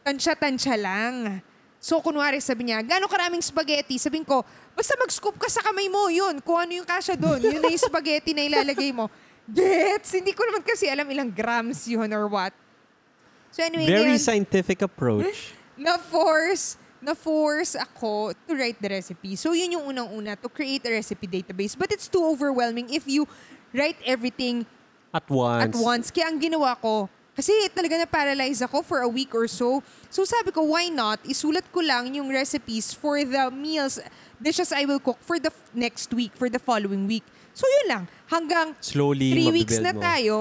[0.07, 1.43] tansya-tansya lang.
[1.83, 3.99] So, kunwari sabi niya, gano'ng karaming spaghetti?
[3.99, 4.43] Sabihin ko,
[4.75, 6.39] basta mag-scoop ka sa kamay mo, yun.
[6.43, 9.11] Kung ano yung kasya doon, yun na yung spaghetti na ilalagay mo.
[9.51, 10.19] Gets?
[10.19, 12.55] Hindi ko naman kasi alam ilang grams yun or what.
[13.51, 15.55] So anyway, Very ngayon, scientific approach.
[15.79, 19.39] na-force, na-force ako to write the recipe.
[19.39, 21.79] So, yun yung unang-una, to create a recipe database.
[21.79, 23.31] But it's too overwhelming if you
[23.71, 24.67] write everything
[25.15, 25.65] At once.
[25.65, 26.07] at once.
[26.11, 27.09] Kaya ang ginawa ko,
[27.39, 29.79] kasi talaga na-paralyze ako for a week or so.
[30.11, 31.23] So, sabi ko, why not?
[31.23, 34.03] Isulat ko lang yung recipes for the meals,
[34.43, 37.23] dishes I will cook for the f- next week, for the following week.
[37.55, 38.05] So, yun lang.
[38.27, 40.03] Hanggang Slowly, three weeks na mo.
[40.03, 40.35] tayo,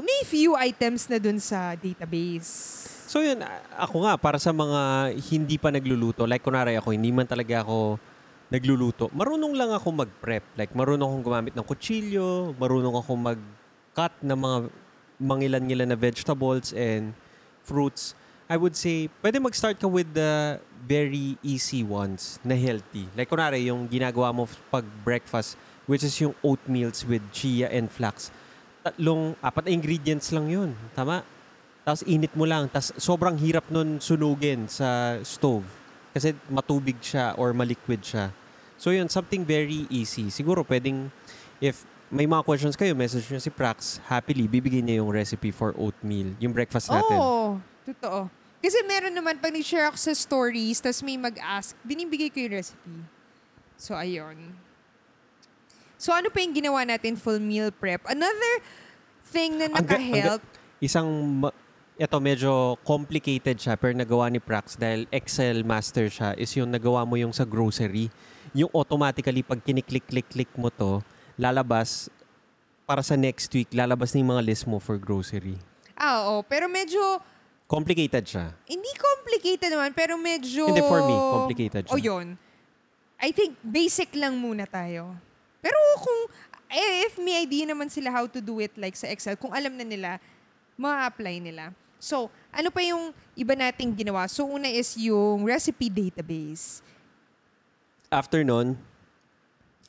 [0.00, 2.88] may few items na dun sa database.
[3.12, 3.44] So yun,
[3.76, 8.00] ako nga, para sa mga hindi pa nagluluto, like kunwari ako, hindi man talaga ako
[8.48, 10.44] nagluluto, marunong lang ako mag-prep.
[10.56, 14.56] Like marunong akong gumamit ng kutsilyo, marunong akong mag-cut ng mga
[15.20, 17.12] mangilan-ngilan na vegetables and
[17.60, 18.16] fruits.
[18.48, 23.08] I would say, pwede mag-start ka with the very easy ones na healthy.
[23.12, 28.32] Like kunwari, yung ginagawa mo pag breakfast, which is yung oatmeals with chia and flax.
[28.82, 30.70] Tatlong, apat na ingredients lang yun.
[30.92, 31.22] Tama?
[31.86, 32.66] Tapos init mo lang.
[32.70, 35.66] Tapos sobrang hirap nun sunugin sa stove.
[36.12, 38.34] Kasi matubig siya or maliquid siya.
[38.76, 40.28] So yun, something very easy.
[40.28, 41.08] Siguro pwedeng,
[41.62, 44.02] if may mga questions kayo, message nyo si Prax.
[44.04, 46.34] Happily, bibigyan niya yung recipe for oatmeal.
[46.42, 47.16] Yung breakfast natin.
[47.16, 47.56] Oo,
[47.88, 48.28] totoo.
[48.62, 52.94] Kasi meron naman, pag ni-share ako sa stories, tapos may mag-ask, binibigay ko yung recipe.
[53.74, 54.54] So, ayun.
[56.02, 58.02] So, ano pa yung ginawa natin full meal prep?
[58.10, 58.54] Another
[59.30, 60.42] thing na Ang ang naka-help,
[60.82, 61.06] Isang,
[61.94, 67.06] ito medyo complicated siya pero nagawa ni Prax dahil Excel master siya is yung nagawa
[67.06, 68.10] mo yung sa grocery.
[68.50, 71.06] Yung automatically pag kiniklik-click-click mo to,
[71.38, 72.10] lalabas
[72.82, 75.54] para sa next week, lalabas na yung mga list mo for grocery.
[75.94, 77.22] ah, oo, pero medyo,
[77.70, 78.50] Complicated siya.
[78.66, 80.66] hindi complicated naman, pero medyo...
[80.66, 81.94] Hindi, for me, complicated siya.
[81.94, 82.34] O yun.
[83.22, 85.14] I think basic lang muna tayo.
[85.62, 86.20] Pero kung,
[86.74, 89.78] eh, if may idea naman sila how to do it like sa Excel, kung alam
[89.78, 90.18] na nila,
[90.74, 91.70] ma-apply nila.
[92.02, 94.26] So, ano pa yung iba nating ginawa?
[94.26, 96.82] So, una is yung recipe database.
[98.10, 98.74] After nun,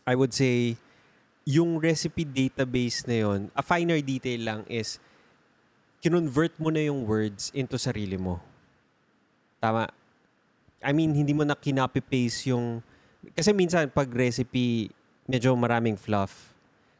[0.05, 0.77] I would say,
[1.43, 5.01] yung recipe database na yon, a finer detail lang is,
[6.03, 8.37] kinonvert mo na yung words into sarili mo.
[9.57, 9.89] Tama.
[10.83, 12.83] I mean, hindi mo na kinopy-paste yung...
[13.33, 14.91] Kasi minsan, pag recipe,
[15.25, 16.53] medyo maraming fluff.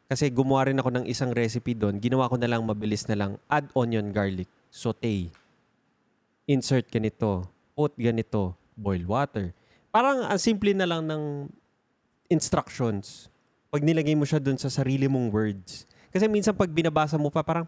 [0.04, 1.96] Kasi gumawa rin ako ng isang recipe doon.
[1.96, 3.32] Ginawa ko na lang, mabilis na lang.
[3.46, 5.32] Add onion, garlic, saute.
[6.44, 7.48] Insert ganito.
[7.72, 8.52] Put ganito.
[8.74, 9.56] Boil water.
[9.88, 11.48] Parang ang simple na lang ng
[12.28, 13.32] instructions.
[13.70, 15.88] Pag nilagay mo siya doon sa sarili mong words.
[16.12, 17.66] Kasi minsan pag binabasa mo pa, parang,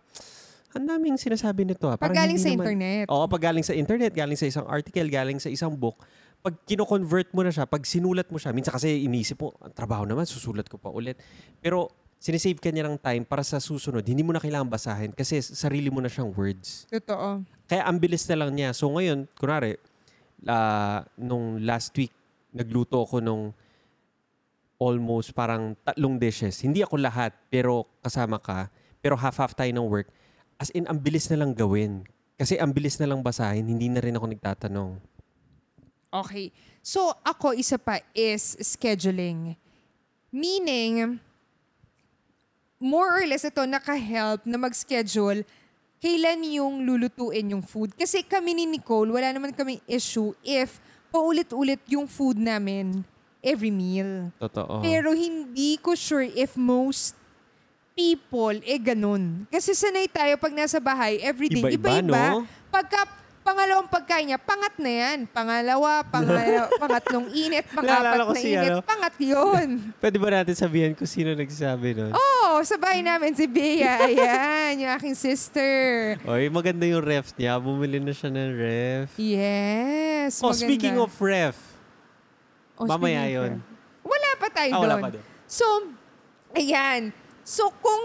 [0.70, 1.88] ang daming sinasabi nito.
[1.88, 1.96] ah.
[1.96, 3.04] Pag Parang galing hindi sa naman- internet.
[3.08, 5.98] Oo, pag galing sa internet, galing sa isang article, galing sa isang book,
[6.46, 10.06] pag kino-convert mo na siya, pag sinulat mo siya, minsan kasi inisip mo, ang trabaho
[10.06, 11.18] naman, susulat ko pa ulit.
[11.58, 11.90] Pero
[12.22, 14.06] sinisave ka niya ng time para sa susunod.
[14.06, 16.86] Hindi mo na kailangan basahin kasi sarili mo na siyang words.
[16.86, 17.42] Totoo.
[17.66, 18.70] Kaya ang bilis na lang niya.
[18.78, 19.74] So ngayon, kunwari,
[20.46, 22.14] ah, nung last week,
[22.54, 23.50] nagluto ako nung
[24.78, 26.62] almost parang tatlong dishes.
[26.62, 28.70] Hindi ako lahat, pero kasama ka.
[29.02, 30.14] Pero half-half tayo ng work.
[30.62, 32.06] As in, ang bilis na lang gawin.
[32.38, 35.15] Kasi ang bilis na lang basahin, hindi na rin ako nagtatanong.
[36.24, 36.54] Okay.
[36.80, 39.58] So, ako, isa pa is scheduling.
[40.30, 41.18] Meaning,
[42.78, 45.42] more or less ito naka-help na mag-schedule
[45.96, 47.96] kailan yung lulutuin yung food.
[47.96, 50.76] Kasi kami ni Nicole, wala naman kami issue if
[51.08, 53.00] paulit-ulit yung food namin
[53.40, 54.30] every meal.
[54.36, 54.84] Totoo.
[54.84, 57.16] Pero hindi ko sure if most
[57.96, 59.48] people eh ganun.
[59.48, 62.22] Kasi sanay tayo pag nasa bahay, everyday, Iba-iba, iba-iba.
[62.36, 62.44] no?
[62.68, 63.08] Pagka
[63.46, 65.18] pangalawang pagkain niya, pangat na yan.
[65.30, 68.78] Pangalawa, pangalawa pangatlong init, pangapat Naalala ko na si init, ano.
[68.82, 69.68] pangat yun.
[70.02, 72.10] Pwede ba natin sabihan kung sino nagsabi nun?
[72.10, 74.02] Oo, oh, sa bahay namin si Bea.
[74.10, 75.70] Ayan, yung aking sister.
[76.26, 77.54] Oy, maganda yung ref niya.
[77.56, 79.08] Bumili na siya ng ref.
[79.14, 80.66] Yes, Oh, maganda.
[80.66, 81.54] speaking of ref,
[82.74, 83.52] Oh, mamaya speaking of yun.
[84.02, 85.02] Wala pa tayo Ah, wala doon.
[85.02, 85.24] pa doon.
[85.46, 85.66] So,
[86.52, 87.14] ayan.
[87.40, 88.02] So, kung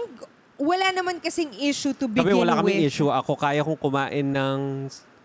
[0.56, 2.88] wala naman kasing issue to begin Kami wala kaming with.
[2.88, 3.10] issue.
[3.10, 4.60] Ako kaya kong kumain ng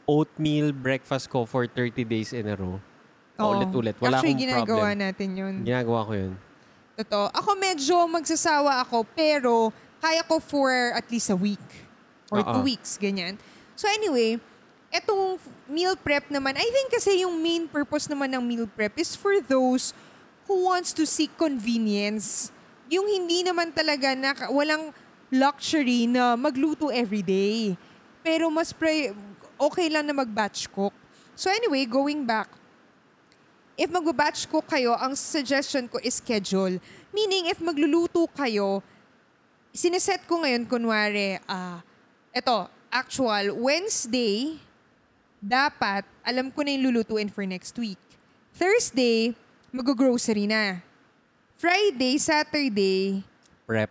[0.07, 2.79] oatmeal breakfast ko for 30 days in a row.
[3.37, 3.51] Oo.
[3.53, 3.99] Ulit-ulit.
[4.01, 5.03] Wala Actually, akong ginagawa problem.
[5.03, 5.55] natin yun.
[5.61, 6.33] Ginagawa ko yun.
[6.97, 7.25] Totoo.
[7.29, 9.69] Ako medyo magsasawa ako, pero
[10.01, 11.61] kaya ko for at least a week.
[12.33, 12.59] Or Oo.
[12.59, 13.37] two weeks, ganyan.
[13.77, 14.41] So anyway,
[14.89, 15.37] etong
[15.69, 19.37] meal prep naman, I think kasi yung main purpose naman ng meal prep is for
[19.43, 19.93] those
[20.49, 22.49] who wants to seek convenience.
[22.89, 24.95] Yung hindi naman talaga na walang
[25.29, 27.75] luxury na magluto every day.
[28.23, 29.11] Pero mas pre,
[29.57, 30.93] okay lang na mag-batch cook.
[31.37, 32.49] So anyway, going back,
[33.77, 36.81] if magbabatch cook kayo, ang suggestion ko is schedule.
[37.13, 38.81] Meaning, if magluluto kayo,
[39.69, 41.85] sineset ko ngayon, kunwari, ah,
[42.33, 44.57] eto, actual, Wednesday,
[45.37, 48.01] dapat, alam ko na yung lulutuin for next week.
[48.57, 49.37] Thursday,
[49.69, 50.81] mag-grocery na.
[51.57, 53.21] Friday, Saturday,
[53.65, 53.89] Prep.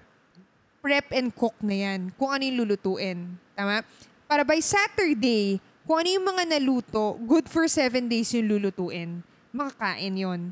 [0.82, 2.10] prep and cook na yan.
[2.14, 3.38] Kung ano yung lulutuin.
[3.54, 3.82] Tama?
[4.26, 9.22] Para by Saturday, kung ano yung mga naluto, good for seven days yung lulutuin.
[9.54, 10.50] Makakain yon.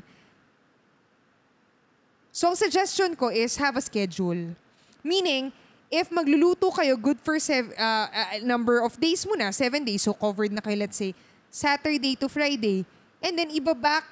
[2.31, 4.55] So, ang suggestion ko is have a schedule.
[5.03, 5.51] Meaning,
[5.91, 10.15] if magluluto kayo, good for sev- uh, uh, number of days muna, seven days, so
[10.15, 11.11] covered na kayo, let's say,
[11.51, 12.87] Saturday to Friday.
[13.19, 14.07] And then, iba-back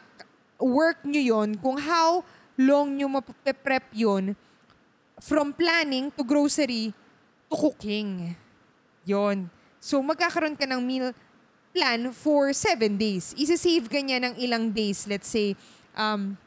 [0.60, 2.23] work nyo yon kung how
[2.60, 4.36] long nyo mape-prep yon
[5.23, 6.91] from planning to grocery
[7.47, 8.36] to cooking.
[9.04, 9.52] Yon.
[9.84, 11.12] So, magkakaroon ka ng meal
[11.76, 13.36] plan for seven days.
[13.36, 15.04] Isa-save ka niya ng ilang days.
[15.10, 15.58] Let's say,
[15.98, 16.38] um,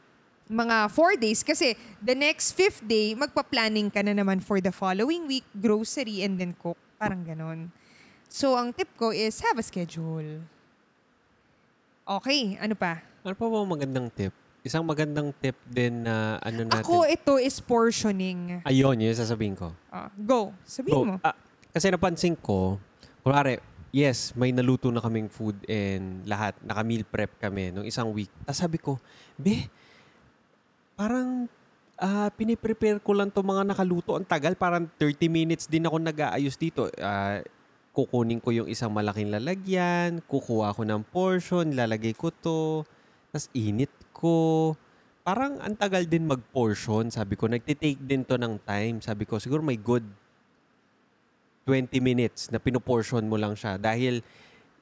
[0.47, 1.43] mga four days.
[1.43, 6.39] Kasi the next fifth day, magpa-planning ka na naman for the following week, grocery, and
[6.39, 6.79] then cook.
[6.97, 7.69] Parang ganon.
[8.27, 10.41] So, ang tip ko is have a schedule.
[12.07, 13.03] Okay, ano pa?
[13.21, 14.31] Ano pa ba magandang tip?
[14.63, 16.83] Isang magandang tip din na ano natin.
[16.83, 18.63] Ako, ito is portioning.
[18.67, 19.71] Ayun, yun yung sasabihin ko.
[19.91, 20.51] Ah, go.
[20.63, 21.15] Sabihin mo.
[21.23, 21.35] Ah,
[21.73, 22.79] kasi napansin ko,
[23.23, 23.59] kunwari,
[23.91, 28.31] yes, may naluto na kaming food and lahat, naka-meal prep kami nung isang week.
[28.45, 29.01] Tapos sabi ko,
[29.39, 29.67] be,
[30.97, 31.49] parang
[31.97, 34.17] ah piniprepare ko lang to mga nakaluto.
[34.17, 36.89] Ang tagal, parang 30 minutes din ako nag-aayos dito.
[37.01, 37.41] Ah,
[37.97, 42.85] kukunin ko yung isang malaking lalagyan, kukuha ko ng portion, lalagay ko to,
[43.33, 44.73] tapos init ko.
[45.25, 47.09] Parang ang tagal din mag-portion.
[47.11, 49.03] Sabi ko, nagtitake din to ng time.
[49.03, 50.05] Sabi ko, siguro may good
[51.67, 54.23] 20 minutes na pinoportion mo lang siya dahil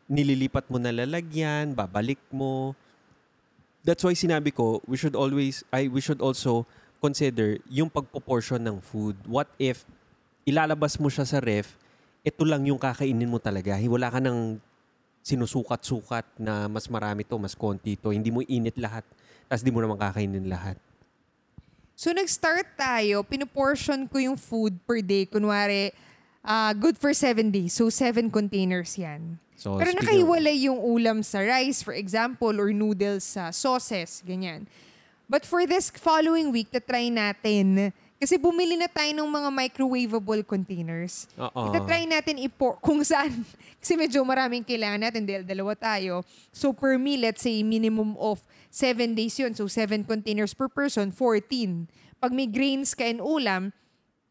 [0.06, 2.78] nililipat mo na lalagyan, babalik mo.
[3.82, 6.70] That's why sinabi ko, we should always, I we should also
[7.02, 9.18] consider yung pagpoportion ng food.
[9.26, 9.82] What if
[10.46, 11.74] ilalabas mo siya sa ref,
[12.22, 13.78] ito lang yung kakainin mo talaga.
[13.82, 14.62] Wala ka nang
[15.26, 18.14] sinusukat-sukat na mas marami to, mas konti to.
[18.14, 19.02] Hindi mo init lahat.
[19.50, 20.78] Tapos di mo naman kakainin lahat.
[21.96, 25.24] So, nag-start tayo, pinuportion ko yung food per day.
[25.26, 25.96] Kunwari,
[26.46, 27.74] ah, good for seven days.
[27.74, 29.42] So, seven containers yan.
[29.56, 34.70] So, Pero nakahiwalay yung ulam sa rice, for example, or noodles sa sauces, ganyan.
[35.26, 37.90] But for this following week, try natin.
[38.16, 41.28] Kasi bumili na tayo ng mga microwavable containers.
[41.36, 41.68] Oo.
[41.68, 43.44] Ita-try natin ipo kung saan.
[43.82, 46.24] Kasi medyo maraming kailangan natin dahil dalawa tayo.
[46.56, 48.40] So per meal, let's say minimum of
[48.72, 49.52] 7 days yun.
[49.52, 51.90] So 7 containers per person, 14.
[52.24, 53.76] Pag may grains ka and ulam,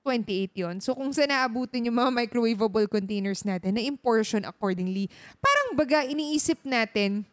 [0.04, 0.76] 28 yon.
[0.84, 5.08] So kung saan naabutin yung mga microwavable containers natin, na portion accordingly.
[5.40, 7.24] Parang baga, iniisip natin,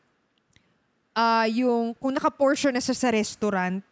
[1.11, 3.83] ah yung kung naka-portion na siya sa restaurant,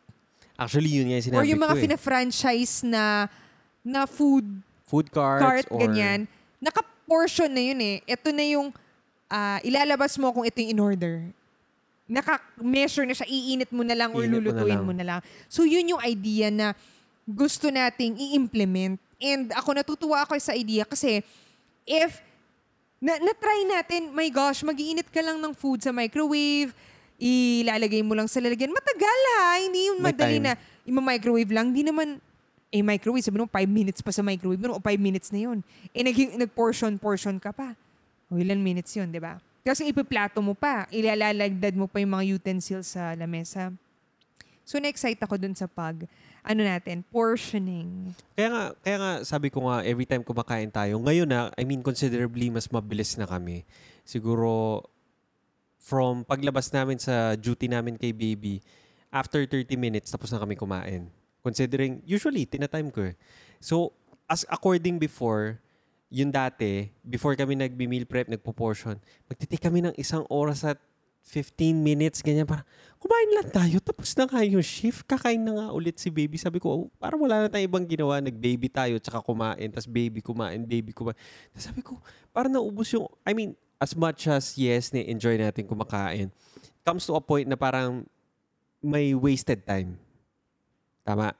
[0.59, 1.83] Actually, yun nga yung sinabi or yung mga ko eh.
[1.87, 3.31] fina-franchise na
[3.79, 4.43] na food
[4.83, 5.79] Food carts cart, or...
[5.79, 6.27] ganyan,
[6.59, 8.03] naka-portion na yun eh.
[8.03, 8.75] Ito na yung
[9.31, 11.31] ah, ilalabas mo kung ito yung in-order.
[12.09, 14.83] Naka-measure na siya, iinit mo na lang or Iinit mo na lulutuin lang.
[14.83, 15.19] mo na lang.
[15.47, 16.75] So yun yung idea na
[17.29, 18.97] gusto nating i-implement.
[19.19, 21.21] And ako natutuwa ako sa idea kasi
[21.85, 22.23] if
[22.99, 26.75] na, na-try natin, my gosh, mag-iinit ka lang ng food sa microwave,
[27.19, 28.75] ilalagay mo lang sa lalagyan.
[28.75, 30.45] Matagal ha, hindi yung May madali time.
[30.51, 31.71] na ima-microwave lang.
[31.71, 32.19] Hindi naman,
[32.67, 35.63] eh microwave, sabi mo 5 minutes pa sa microwave o 5 minutes na yun.
[35.95, 37.71] Eh nag, nag-portion-portion ka pa.
[38.27, 39.39] O ilan minutes yun, di ba?
[39.63, 43.71] Kasi ipiplato mo pa, ilalalagdad mo pa yung mga utensils sa lamesa.
[44.67, 46.03] So na-excite ako dun sa pag,
[46.43, 48.15] ano natin, portioning.
[48.33, 51.83] Kaya nga, kaya nga sabi ko nga, every time kumakain tayo, ngayon na, I mean,
[51.83, 53.67] considerably mas mabilis na kami.
[54.07, 54.83] Siguro,
[55.79, 58.59] from paglabas namin sa duty namin kay baby,
[59.09, 61.09] after 30 minutes, tapos na kami kumain.
[61.41, 63.15] Considering, usually, tinatime ko eh.
[63.57, 63.93] So,
[64.29, 65.57] as according before,
[66.09, 68.97] yung dati, before kami nagbi-meal prep, nagpo-portion,
[69.29, 70.81] magtitake kami ng isang oras at
[71.29, 72.49] 15 minutes, ganyan.
[72.49, 72.65] Parang,
[72.97, 75.05] kumain lang tayo, tapos na nga yung shift.
[75.05, 76.41] Kakain na nga ulit si baby.
[76.41, 78.17] Sabi ko, oh, parang wala na tayong ibang ginawa.
[78.17, 81.13] Nag-baby tayo, tsaka kumain, tapos baby kumain, baby kumain.
[81.53, 82.01] Tapos sabi ko,
[82.33, 86.33] parang naubos yung, I mean, as much as yes, ni-enjoy natin kumakain,
[86.81, 88.09] comes to a point na parang
[88.81, 90.01] may wasted time.
[91.05, 91.37] Tama?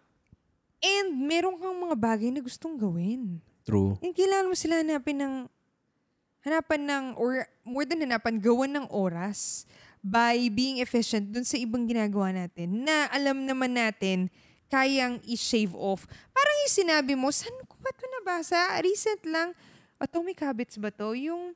[0.80, 3.44] And meron kang mga bagay na gustong gawin.
[3.68, 4.00] True.
[4.00, 5.34] Yung kailangan mo sila hanapin ng,
[6.42, 7.32] hanapan ng, or
[7.64, 9.64] more than hanapan, gawan ng oras
[10.00, 14.32] by being efficient dun sa ibang ginagawa natin na alam naman natin
[14.68, 16.06] kayang i-shave off.
[16.30, 18.58] Parang yung sinabi mo, saan ko ba ito nabasa?
[18.80, 19.52] Recent lang.
[19.98, 21.12] Atomic Habits ba to?
[21.12, 21.52] Yung,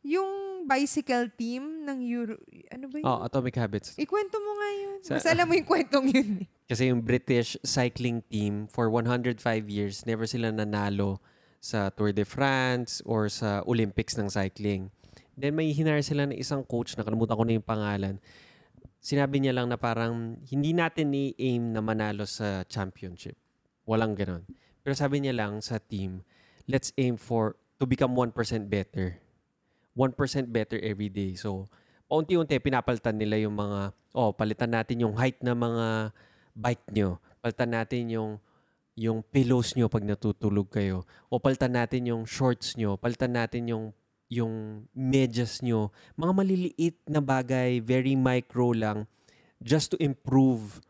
[0.00, 0.30] yung
[0.62, 2.38] bicycle team ng Euro...
[2.70, 3.04] Ano ba yun?
[3.04, 3.98] Oh, Atomic Habits.
[3.98, 4.96] Ikwento mo nga yun.
[5.02, 6.28] Sa- Mas alam mo yung kwentong yun.
[6.42, 6.46] eh.
[6.70, 11.18] Kasi yung British cycling team, for 105 years, never sila nanalo
[11.62, 14.90] sa Tour de France or sa Olympics ng cycling.
[15.38, 18.18] Then may hinire sila ng isang coach, nakalimutan ko na yung pangalan.
[18.98, 23.38] Sinabi niya lang na parang hindi natin i-aim na manalo sa championship.
[23.86, 24.42] Walang ganon.
[24.82, 26.26] Pero sabi niya lang sa team,
[26.66, 28.34] let's aim for to become 1%
[28.66, 29.22] better.
[29.94, 30.18] 1%
[30.50, 31.38] better every day.
[31.38, 31.70] So,
[32.10, 35.86] paunti-unti, pinapalitan nila yung mga, oh, palitan natin yung height ng mga
[36.58, 37.22] bike nyo.
[37.38, 38.30] Palitan natin yung
[38.96, 41.08] yung pillows nyo pag natutulog kayo.
[41.32, 43.00] O palitan natin yung shorts nyo.
[43.00, 43.84] Palitan natin yung
[44.32, 45.92] yung medyas nyo.
[46.16, 49.04] Mga maliliit na bagay, very micro lang,
[49.60, 50.80] just to improve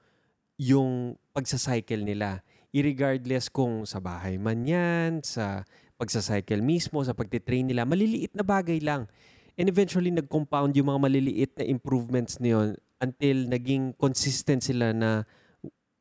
[0.54, 2.46] yung pagsacycle nila.
[2.70, 5.66] Irregardless kung sa bahay man yan, sa
[5.98, 9.10] pagsacycle mismo, sa pagtitrain nila, maliliit na bagay lang.
[9.58, 15.26] And eventually, nag-compound yung mga maliliit na improvements niyon until naging consistent sila na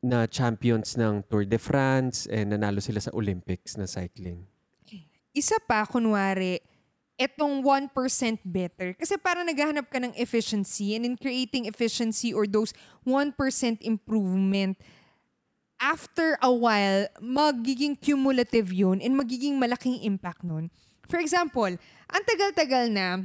[0.02, 4.50] na champions ng Tour de France and nanalo sila sa Olympics na cycling.
[5.32, 6.60] isa pa, kunwari,
[7.16, 7.94] etong 1%
[8.44, 8.92] better.
[8.98, 12.76] Kasi parang naghahanap ka ng efficiency and in creating efficiency or those
[13.08, 13.32] 1%
[13.86, 14.76] improvement,
[15.82, 20.70] after a while, magiging cumulative yun and magiging malaking impact nun.
[21.10, 21.74] For example,
[22.12, 23.22] ang tagal-tagal na,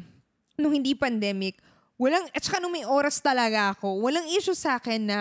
[0.57, 1.61] nung hindi pandemic,
[2.01, 5.19] walang, at saka nung may oras talaga ako, walang issue sa akin na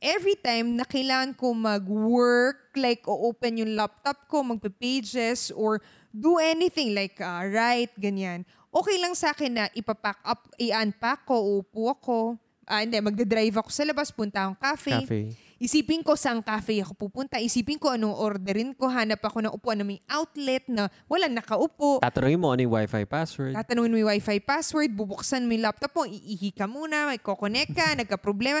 [0.00, 5.80] every time na kailangan ko mag-work, like o-open yung laptop ko, magpe-pages, or
[6.12, 8.44] do anything like uh, write, ganyan.
[8.72, 12.36] Okay lang sa akin na ipapack up, i-unpack ko, upo ako,
[12.68, 14.96] ah, hindi, magdadrive ako sa labas, punta akong cafe.
[15.06, 15.20] Cafe.
[15.56, 17.40] Isipin ko saan cafe ako pupunta.
[17.40, 18.92] Isipin ko anong orderin ko.
[18.92, 21.96] Hanap ako ng upuan na may outlet na walang nakaupo.
[22.04, 23.56] Tatanungin mo ano yung wifi password.
[23.56, 27.72] Tatanungin mo yung wifi password, bubuksan mo yung laptop mo, iihi ka muna, may kokonek
[27.72, 28.60] ka, nagka-problema.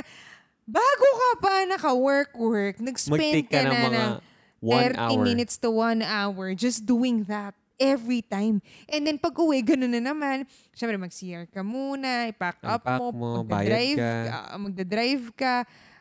[0.66, 4.12] Bago ka pa naka-work-work, nag-spend ka ka, ng na mga ng
[4.60, 5.22] one 30 hour.
[5.22, 8.58] minutes to 1 hour just doing that every time.
[8.90, 10.48] And then pag uwi, ganun na naman.
[10.74, 14.10] Siyempre, mag-CR ka muna, ipack up Unpack mo, mo, magdadrive ka.
[14.10, 15.54] ka, magdadrive ka,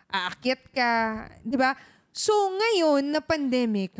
[0.10, 0.91] aakyat ka,
[1.43, 1.75] di ba?
[2.15, 3.91] So, ngayon na pandemic,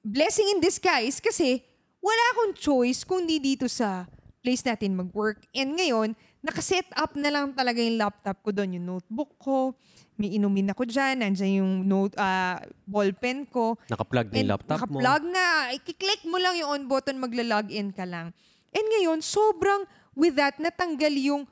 [0.00, 1.60] blessing in disguise kasi
[2.00, 4.08] wala akong choice kung di dito sa
[4.40, 5.44] place natin mag-work.
[5.52, 9.76] And ngayon, nakaset up na lang talaga yung laptop ko doon, yung notebook ko,
[10.16, 13.76] may inumin ako dyan, nandyan yung note, ah, ballpen ko.
[13.88, 15.00] Naka-plug na yung laptop mo.
[15.00, 15.46] naka-plug na.
[15.76, 18.32] I-click mo lang yung on button, magla-login ka lang.
[18.72, 21.42] And ngayon, sobrang with that, natanggal yung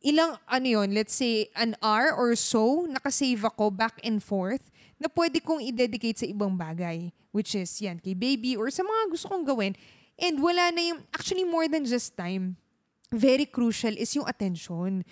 [0.00, 5.06] ilang, ano yun, let's say, an hour or so, nakasave ako back and forth na
[5.12, 7.12] pwede kong i-dedicate sa ibang bagay.
[7.28, 9.76] Which is, yan, kay baby or sa mga gusto kong gawin.
[10.18, 12.58] And wala na yung, actually more than just time,
[13.14, 15.06] very crucial is yung attention.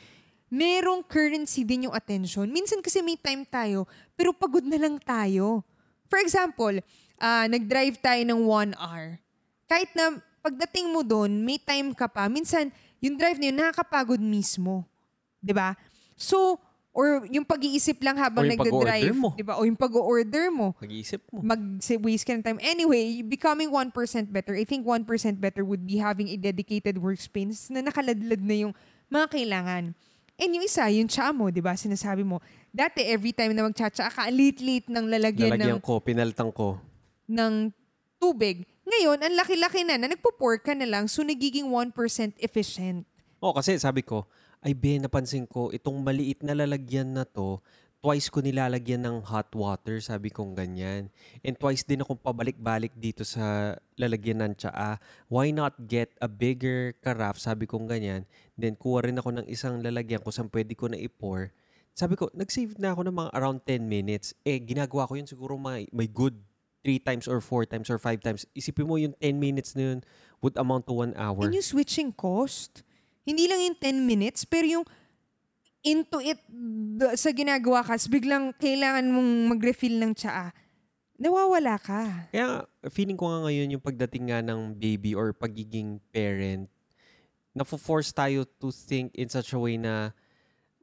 [0.51, 2.51] Merong currency din yung attention.
[2.51, 3.87] Minsan kasi may time tayo,
[4.19, 5.63] pero pagod na lang tayo.
[6.11, 6.83] For example,
[7.23, 9.23] ah, nag-drive tayo ng one hour.
[9.67, 12.31] Kahit na pagdating mo doon, may time ka pa.
[12.31, 12.71] Minsan,
[13.03, 14.87] yung drive na yun, nakakapagod mismo.
[15.43, 15.75] ba?
[16.15, 16.59] So,
[16.97, 19.13] or yung pag-iisip lang habang nagda-drive.
[19.13, 19.61] 'di ba?
[19.61, 21.45] O yung pag-order mo Mag-iisip mo.
[21.45, 22.59] mag-waste ka ng time.
[22.65, 23.93] Anyway, becoming 1%
[24.33, 25.05] better, I think 1%
[25.37, 28.73] better would be having a dedicated workspace na nakaladlad na yung
[29.13, 29.93] mga kailangan.
[30.37, 31.77] And yung isa, yung tsa mo, di ba?
[31.77, 36.53] Sinasabi mo, dati every time na magtsatsa ka, lit-lit ng lalagyan, Lalagyan ng, ko, pinaltang
[36.53, 36.81] ko.
[37.29, 37.73] ng
[38.17, 38.65] tubig.
[38.85, 41.93] Ngayon, ang laki-laki na na nagpo-pour ka na lang, so nagiging 1%
[42.39, 43.05] efficient.
[43.45, 44.25] Oo, kasi sabi ko,
[44.65, 47.61] ay be, napansin ko, itong maliit na lalagyan na to,
[48.01, 51.11] twice ko nilalagyan ng hot water, sabi kong ganyan.
[51.43, 55.03] And twice din akong pabalik-balik dito sa lalagyan ng tsaa.
[55.27, 58.25] Why not get a bigger carafe, sabi kong ganyan.
[58.55, 61.51] Then kuha rin ako ng isang lalagyan kung saan pwede ko na i-pour.
[61.97, 64.39] Sabi ko, nag-save na ako ng mga around 10 minutes.
[64.45, 66.37] Eh, ginagawa ko yun siguro may, may good
[66.87, 68.47] 3 times or 4 times or 5 times.
[68.55, 69.99] Isipin mo yung 10 minutes na yun
[70.39, 71.43] would amount to 1 hour.
[71.43, 72.86] And yung switching cost,
[73.27, 74.87] hindi lang yung 10 minutes, pero yung
[75.83, 76.39] into it
[77.19, 80.55] sa ginagawa ka, biglang kailangan mong mag-refill ng tsaa,
[81.19, 82.31] nawawala ka.
[82.31, 86.71] Kaya feeling ko nga ngayon yung pagdating nga ng baby or pagiging parent,
[87.57, 90.15] nafo-force tayo to think in such a way na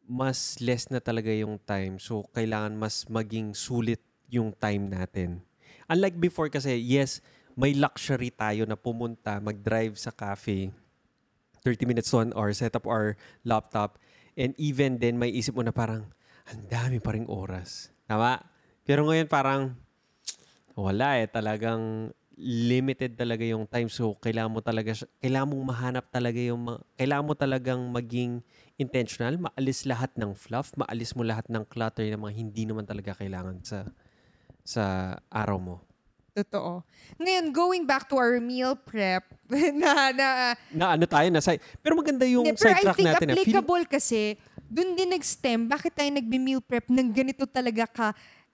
[0.03, 1.95] mas less na talaga yung time.
[1.95, 5.39] So, kailangan mas maging sulit yung time natin.
[5.87, 7.23] Unlike before kasi, yes,
[7.55, 10.73] may luxury tayo na pumunta, mag-drive sa cafe,
[11.63, 13.15] 30 minutes to an hour, set up our
[13.47, 13.97] laptop,
[14.35, 16.11] and even then, may isip mo na parang,
[16.51, 17.89] ang dami pa ring oras.
[18.05, 18.43] Tama?
[18.83, 19.79] Pero ngayon parang,
[20.75, 21.27] wala eh.
[21.31, 23.87] Talagang limited talaga yung time.
[23.87, 28.43] So, kailangan mo talaga, kailangan mong mahanap talaga yung, kailangan mo talagang maging
[28.75, 33.15] intentional, maalis lahat ng fluff, maalis mo lahat ng clutter na mga hindi naman talaga
[33.15, 33.87] kailangan sa
[34.63, 35.75] sa araw mo.
[36.33, 36.81] Totoo.
[37.21, 39.21] Ngayon, going back to our meal prep,
[39.77, 40.27] na, na,
[40.73, 43.13] Na ano tayo, nasa, pero maganda yung pero I sidetrack think natin.
[43.13, 43.35] ah.
[43.37, 44.21] Feeling- applicable kasi,
[44.65, 48.07] dun din nag-stem, bakit tayo nagbi-meal prep ng ganito talaga ka,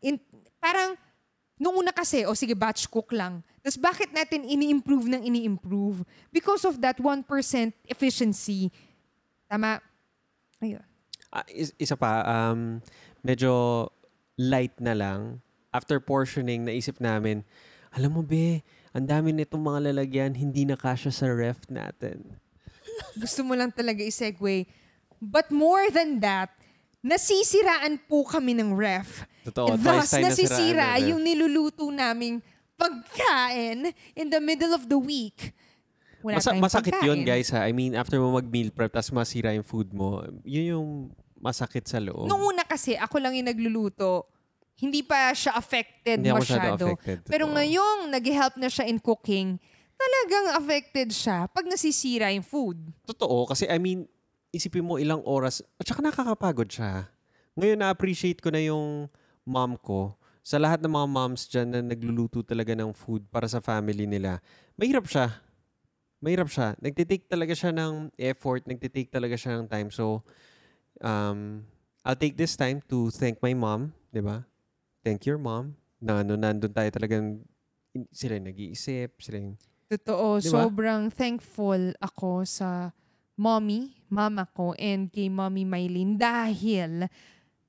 [0.04, 0.20] in,
[0.60, 1.00] parang,
[1.56, 3.40] nung una kasi, o sige, batch cook lang.
[3.64, 6.04] Tapos bakit natin ini-improve ng ini-improve?
[6.30, 7.24] Because of that 1%
[7.88, 8.68] efficiency.
[9.48, 9.80] Tama?
[10.60, 10.84] Ayun.
[11.32, 12.84] Ah, is- isa pa, um,
[13.24, 13.88] medyo
[14.36, 15.40] light na lang.
[15.70, 17.48] After portioning, naisip namin,
[17.90, 22.26] alam mo be, ang dami nitong mga lalagyan, hindi na kasya sa ref natin.
[23.16, 24.66] Gusto mo lang talaga i-segue.
[25.18, 26.54] But more than that,
[27.00, 29.24] nasisiraan po kami ng ref.
[29.44, 31.08] Totoo, And thus, nasisira ref.
[31.08, 32.40] yung niluluto naming
[32.76, 35.52] pagkain in the middle of the week.
[36.20, 37.08] Wala Masa- masakit pagkain.
[37.08, 37.48] yun, guys.
[37.50, 37.64] Ha?
[37.64, 40.88] I mean, after mo mag-meal prep, tapos masira yung food mo, yun yung
[41.40, 42.28] masakit sa loob.
[42.28, 44.28] Nung una kasi, ako lang yung nagluluto.
[44.80, 46.96] Hindi pa siya affected Hindi masyado.
[46.96, 47.56] affected, Pero totoo.
[47.60, 49.60] ngayong nag-help na siya in cooking,
[50.00, 52.80] talagang affected siya pag nasisira yung food.
[53.04, 54.08] Totoo, kasi I mean,
[54.56, 57.12] isipin mo ilang oras, at saka nakakapagod siya.
[57.60, 59.12] Ngayon, na-appreciate ko na yung
[59.44, 60.16] mom ko.
[60.40, 64.40] Sa lahat ng mga moms dyan na nagluluto talaga ng food para sa family nila,
[64.80, 65.44] mahirap siya.
[66.24, 66.80] Mahirap siya.
[66.80, 69.92] Nagtitake talaga siya ng effort, nagtitake talaga siya ng time.
[69.92, 70.24] So,
[71.04, 71.68] um,
[72.08, 74.48] I'll take this time to thank my mom, di ba?
[75.04, 75.76] Thank your mom.
[76.00, 77.44] Na ano, nandun tayo talagang,
[77.96, 79.56] in- sila yung nag-iisip, sila yung
[79.90, 80.70] Totoo, Di ba?
[80.70, 82.94] sobrang thankful ako sa
[83.34, 87.10] mommy, mama ko, and kay mommy Mylene dahil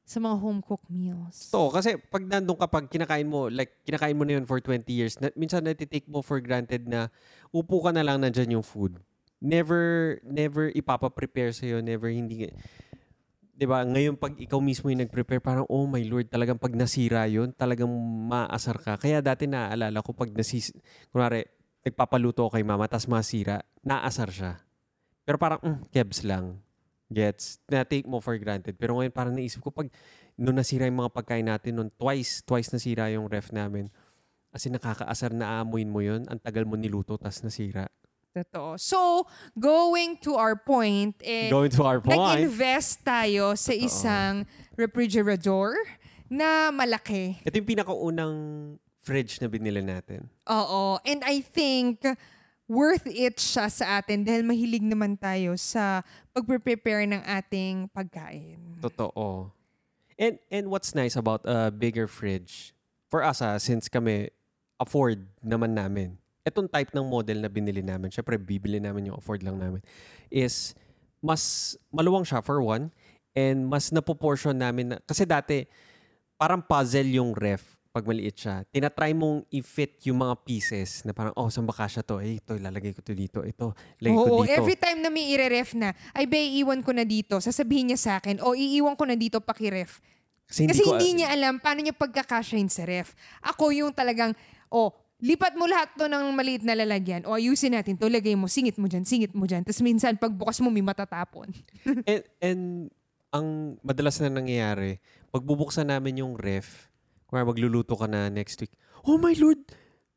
[0.05, 1.49] sa mga home-cooked meals.
[1.49, 4.85] To, kasi pag nandun ka, pag kinakain mo, like, kinakain mo na yun for 20
[4.93, 7.09] years, na, minsan natitake mo for granted na
[7.55, 9.01] upo ka na lang nandyan yung food.
[9.41, 12.53] Never, never ipapaprepare sa'yo, never hindi,
[13.61, 13.85] 'di ba?
[13.85, 17.93] Ngayon pag ikaw mismo yung nag-prepare, parang oh my lord, talagang pag nasira 'yun, talagang
[18.25, 18.97] maasar ka.
[18.97, 20.73] Kaya dati naaalala ko pag nasis
[21.13, 21.45] kunwari
[21.85, 24.53] nagpapaluto kay mama tas masira, naasar siya.
[25.29, 26.57] Pero parang mm, kebs lang.
[27.13, 27.61] Gets?
[27.69, 28.81] Na-take mo for granted.
[28.81, 29.93] Pero ngayon parang naisip ko pag
[30.41, 33.93] nung nasira yung mga pagkain natin nung twice, twice nasira yung ref namin.
[34.51, 36.25] Kasi nakakaasar na aamuin mo yun.
[36.33, 37.93] Ang tagal mo niluto, tas nasira.
[38.31, 38.79] Totoo.
[38.79, 39.27] So,
[39.59, 42.15] going to our point, eh, Going to our point.
[42.15, 44.47] nag-invest tayo sa isang
[44.79, 45.75] refrigerator
[46.31, 47.43] na malaki.
[47.43, 48.37] Ito yung pinakaunang
[49.03, 50.31] fridge na binili natin.
[50.47, 51.03] Oo.
[51.03, 52.07] And I think
[52.71, 58.79] worth it siya sa atin dahil mahilig naman tayo sa pag-prepare ng ating pagkain.
[58.79, 59.51] Totoo.
[60.15, 62.77] And and what's nice about a bigger fridge,
[63.11, 64.31] for us ah, since kami
[64.79, 66.21] afford naman namin,
[66.51, 69.79] etong type ng model na binili namin, syempre bibili namin yung afford lang namin,
[70.29, 70.75] is
[71.23, 72.91] mas maluwang siya for one,
[73.33, 75.63] and mas napoportion namin, na, kasi dati,
[76.35, 78.63] parang puzzle yung ref pag maliit siya.
[78.71, 82.23] Tinatry mong i-fit yung mga pieces na parang, oh, saan ba kasya to?
[82.23, 83.43] Eh, ito, ilalagay ko to dito.
[83.43, 84.55] Ito, lagay ko Oo, dito.
[84.55, 87.43] every time na may ire-ref na, ay ba, iiwan ko na dito.
[87.43, 89.99] Sasabihin niya sa akin, o iiwan ko na dito paki-ref.
[90.47, 93.15] Kasi Kasi ko- hindi niya alam paano niya pagkakasyahin sa ref.
[93.43, 94.39] Ako yung talagang,
[94.71, 97.23] oh, lipat mo lahat to ng maliit na lalagyan.
[97.29, 99.63] O ayusin natin to, lagay mo, singit mo dyan, singit mo dyan.
[99.63, 101.53] Tapos minsan, pagbukas mo, may matatapon.
[102.11, 102.63] and, and
[103.31, 103.47] ang
[103.85, 104.99] madalas na nangyayari,
[105.31, 106.89] pagbubuksan namin yung ref,
[107.29, 108.75] kung magluluto ka na next week,
[109.07, 109.61] oh my lord,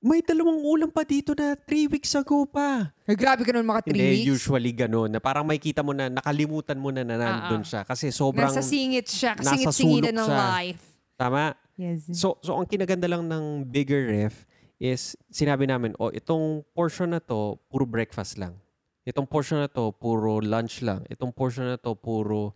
[0.04, 2.92] may dalawang ulam pa dito na three weeks ago pa.
[3.08, 4.28] Ay, grabe ka nun mga three Hindi, weeks.
[4.36, 5.08] usually ganun.
[5.08, 7.70] Na parang may kita mo na, nakalimutan mo na na nandun Ah, ah.
[7.70, 7.82] siya.
[7.88, 10.40] Kasi sobrang, Nasa singit siya, nasa singit-singitan ng siya.
[10.60, 10.84] life.
[11.16, 11.56] tama?
[11.80, 12.04] Yes.
[12.12, 14.44] So, so ang kinaganda lang ng bigger ref
[14.80, 18.58] is sinabi namin, oh, itong portion na to, puro breakfast lang.
[19.04, 21.04] Itong portion na to, puro lunch lang.
[21.12, 22.56] Itong portion na to, puro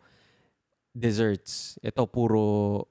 [0.96, 1.76] desserts.
[1.84, 2.88] Ito, puro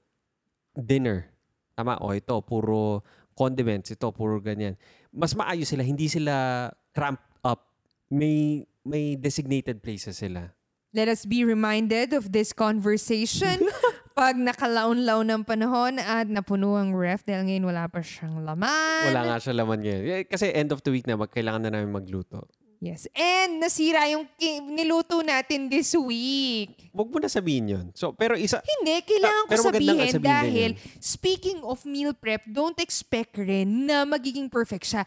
[0.77, 1.33] dinner.
[1.73, 1.97] Tama?
[1.97, 3.01] O, ito, puro
[3.33, 3.89] condiments.
[3.89, 4.77] Ito, puro ganyan.
[5.09, 5.81] Mas maayos sila.
[5.81, 7.65] Hindi sila cramped up.
[8.13, 10.53] May, may designated places sila.
[10.93, 13.65] Let us be reminded of this conversation
[14.17, 19.13] pag nakalaon-laon ng panahon at napuno ang ref dahil ngayon wala pa siyang laman.
[19.13, 20.01] Wala nga siya laman ngayon.
[20.09, 22.49] Eh, Kasi end of the week na, magkailangan na namin magluto.
[22.81, 23.05] Yes.
[23.13, 26.89] And nasira yung ki- niluto natin this week.
[26.89, 27.85] Huwag mo na sabihin yun.
[27.93, 32.41] So, pero isa, Hindi, kailangan ko Pero magandang sabihin, sabihin dahil speaking of meal prep,
[32.49, 35.05] don't expect rin na magiging perfect siya.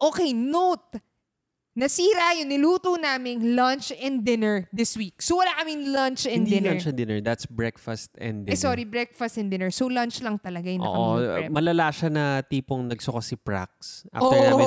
[0.00, 0.96] Okay, note,
[1.70, 5.22] nasira yung niluto naming lunch and dinner this week.
[5.22, 6.74] So wala kaming lunch and hindi dinner.
[6.74, 7.18] lunch and dinner.
[7.22, 8.54] That's breakfast and dinner.
[8.54, 9.70] Eh sorry, breakfast and dinner.
[9.70, 11.48] So lunch lang talaga yung Oo, prep.
[11.48, 14.66] malala siya na tipong nagsuka si Prax after namin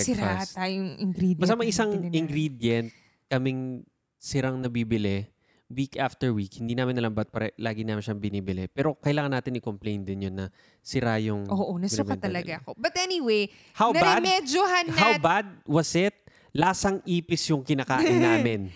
[0.00, 0.52] sira mag-breakfast.
[0.56, 1.40] tayong ingredient.
[1.44, 2.88] Basta may isang ingredient
[3.28, 3.84] kaming
[4.16, 5.28] sirang nabibili
[5.68, 6.56] week after week.
[6.56, 8.72] Hindi namin alam ba't pare, lagi namin siyang binibili.
[8.72, 10.48] Pero kailangan natin i-complain din yun na
[10.80, 12.60] sira yung Oo, nasuka binibenta talaga nila.
[12.64, 12.70] ako.
[12.80, 14.24] But anyway, How bad?
[14.24, 15.20] naremedyohan How natin.
[15.20, 16.16] bad was it?
[16.58, 18.66] Lasang ipis yung kinakain namin.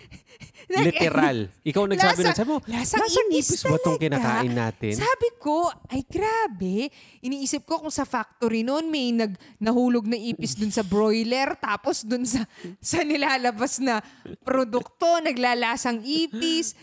[0.71, 1.51] Literal.
[1.61, 2.37] Ikaw nagsabi Lasa- nun.
[2.39, 4.93] Sabi mo, lasang lasang ipis ipis ba itong talaga?" kinakain natin?
[4.95, 5.57] Sabi ko,
[5.91, 6.87] ay grabe.
[7.19, 12.01] Iniisip ko kung sa factory noon may nag, nahulog na ipis dun sa broiler tapos
[12.01, 12.47] dun sa,
[12.79, 13.99] sa nilalabas na
[14.41, 16.73] produkto, naglalasang ipis.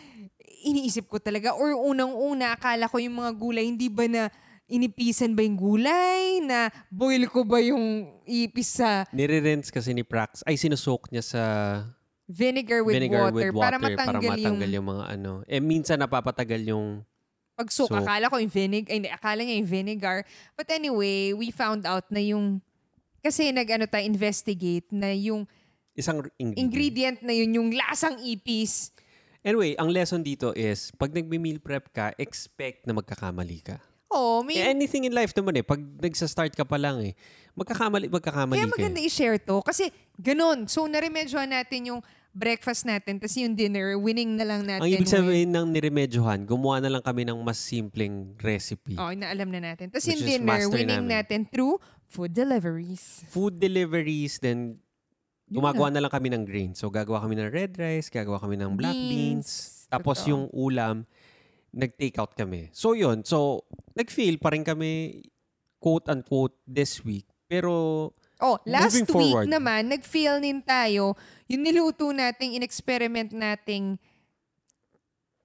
[0.61, 1.57] Iniisip ko talaga.
[1.57, 4.23] Or unang-una, akala ko yung mga gulay, hindi ba na
[4.71, 6.39] inipisan ba yung gulay?
[6.41, 10.47] Na boil ko ba yung ipis sa Nire-rinse kasi ni Prax.
[10.47, 11.43] Ay, sinusok niya sa
[12.31, 15.33] vinegar with, vinegar water, with water para matanggal, yung yung mga ano.
[15.51, 17.03] Eh, minsan napapatagal yung
[17.61, 20.25] Pag-soak, So- akala ko yung vinegar, hindi, akala niya yung vinegar.
[20.57, 22.65] But anyway, we found out na yung,
[23.21, 25.45] kasi nag-ano tayo, investigate na yung
[25.93, 26.57] isang ingredient.
[26.57, 28.97] ingredient na yun, yung lasang ipis.
[29.45, 33.77] Anyway, ang lesson dito is, pag nagme-meal prep ka, expect na magkakamali ka.
[34.11, 37.15] Oh, may, Eh, anything in life naman eh, pag nagsa-start ka pa lang eh,
[37.55, 38.75] magkakamali, magkakamali kaya ka.
[38.75, 39.07] maganda eh.
[39.07, 39.63] i-share to.
[39.63, 39.87] Kasi
[40.19, 40.67] ganun.
[40.67, 42.01] So, naremedyohan natin yung
[42.31, 44.83] breakfast natin, tapos yung dinner, winning na lang natin.
[44.83, 48.99] Ang ibig sabihin ng niremedyohan, gumawa na lang kami ng mas simpleng recipe.
[48.99, 49.91] Oh, inaalam na natin.
[49.91, 51.15] Tapos yung dinner, winning namin.
[51.23, 53.23] natin through food deliveries.
[53.31, 54.79] Food deliveries, then
[55.51, 56.79] gumagawa na lang kami ng grains.
[56.79, 59.47] So, gagawa kami ng red rice, gagawa kami ng black beans.
[59.51, 59.51] Beans.
[59.91, 60.31] tapos Totoo.
[60.31, 61.03] yung ulam,
[61.71, 62.69] nag-take out kami.
[62.71, 63.23] So, yun.
[63.23, 63.63] So,
[63.93, 65.23] nag-feel pa rin kami,
[65.79, 67.27] quote-unquote, this week.
[67.47, 69.47] Pero, Oh, last week forward.
[69.47, 71.13] naman, nag-feel din tayo,
[71.45, 74.01] yung niluto nating, in-experiment nating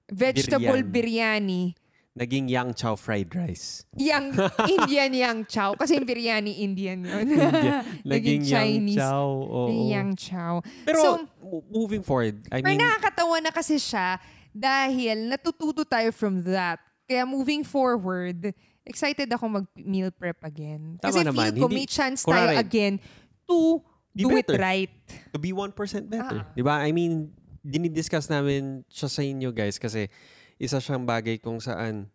[0.08, 1.74] vegetable biryani.
[2.16, 3.84] naging yang chow fried rice.
[4.00, 4.40] Yang
[4.72, 5.76] Indian yang chow.
[5.76, 7.28] Kasi yung biryani Indian yun.
[8.08, 8.96] Naging yang Chinese.
[8.96, 9.28] chow.
[9.36, 9.68] oo.
[9.68, 10.64] Naging yang chow.
[10.88, 11.10] Pero, So,
[11.44, 14.16] mo- moving forward, I Pero mean, nakakatawa na kasi siya
[14.56, 16.80] Dahil natututo tayo from that.
[17.04, 18.56] Kaya moving forward,
[18.88, 20.96] excited ako mag-meal prep again.
[20.98, 22.96] Tama Kasi naman, feel ko hindi- may chance tayo again
[23.44, 23.84] to
[24.16, 24.58] be do it better.
[24.58, 24.94] right.
[25.36, 25.76] To be 1%
[26.08, 26.40] better.
[26.48, 26.56] Ah.
[26.56, 26.80] Di ba?
[26.82, 30.08] I mean, dinidiscuss namin siya sa inyo guys kasi
[30.56, 32.08] isa siyang bagay kung saan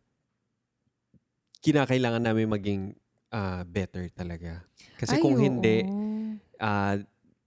[1.60, 2.80] kinakailangan namin maging
[3.28, 4.64] ah, better talaga.
[4.96, 6.34] Kasi kung Ay, hindi, oo.
[6.58, 6.96] ah,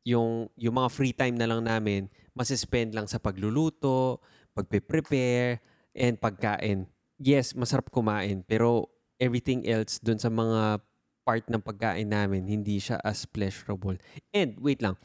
[0.06, 4.22] yung, yung mga free time na lang namin, masispend lang sa pagluluto,
[4.54, 5.62] pagpe-prepare,
[5.93, 6.89] and pagkain.
[7.22, 8.89] Yes, masarap kumain, pero
[9.22, 10.82] everything else dun sa mga
[11.24, 13.95] part ng pagkain namin, hindi siya as pleasurable.
[14.34, 14.99] And, wait lang,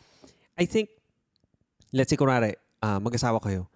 [0.58, 0.90] I think,
[1.94, 3.70] let's say, kunwari, ah, mag-asawa kayo,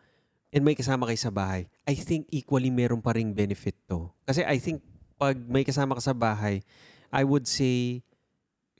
[0.50, 4.10] and may kasama kayo sa bahay, I think equally meron pa ring benefit to.
[4.26, 4.82] Kasi I think,
[5.16, 6.66] pag may kasama ka sa bahay,
[7.14, 8.02] I would say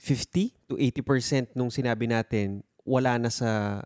[0.03, 3.82] 50 to 80% nung sinabi natin, wala na sa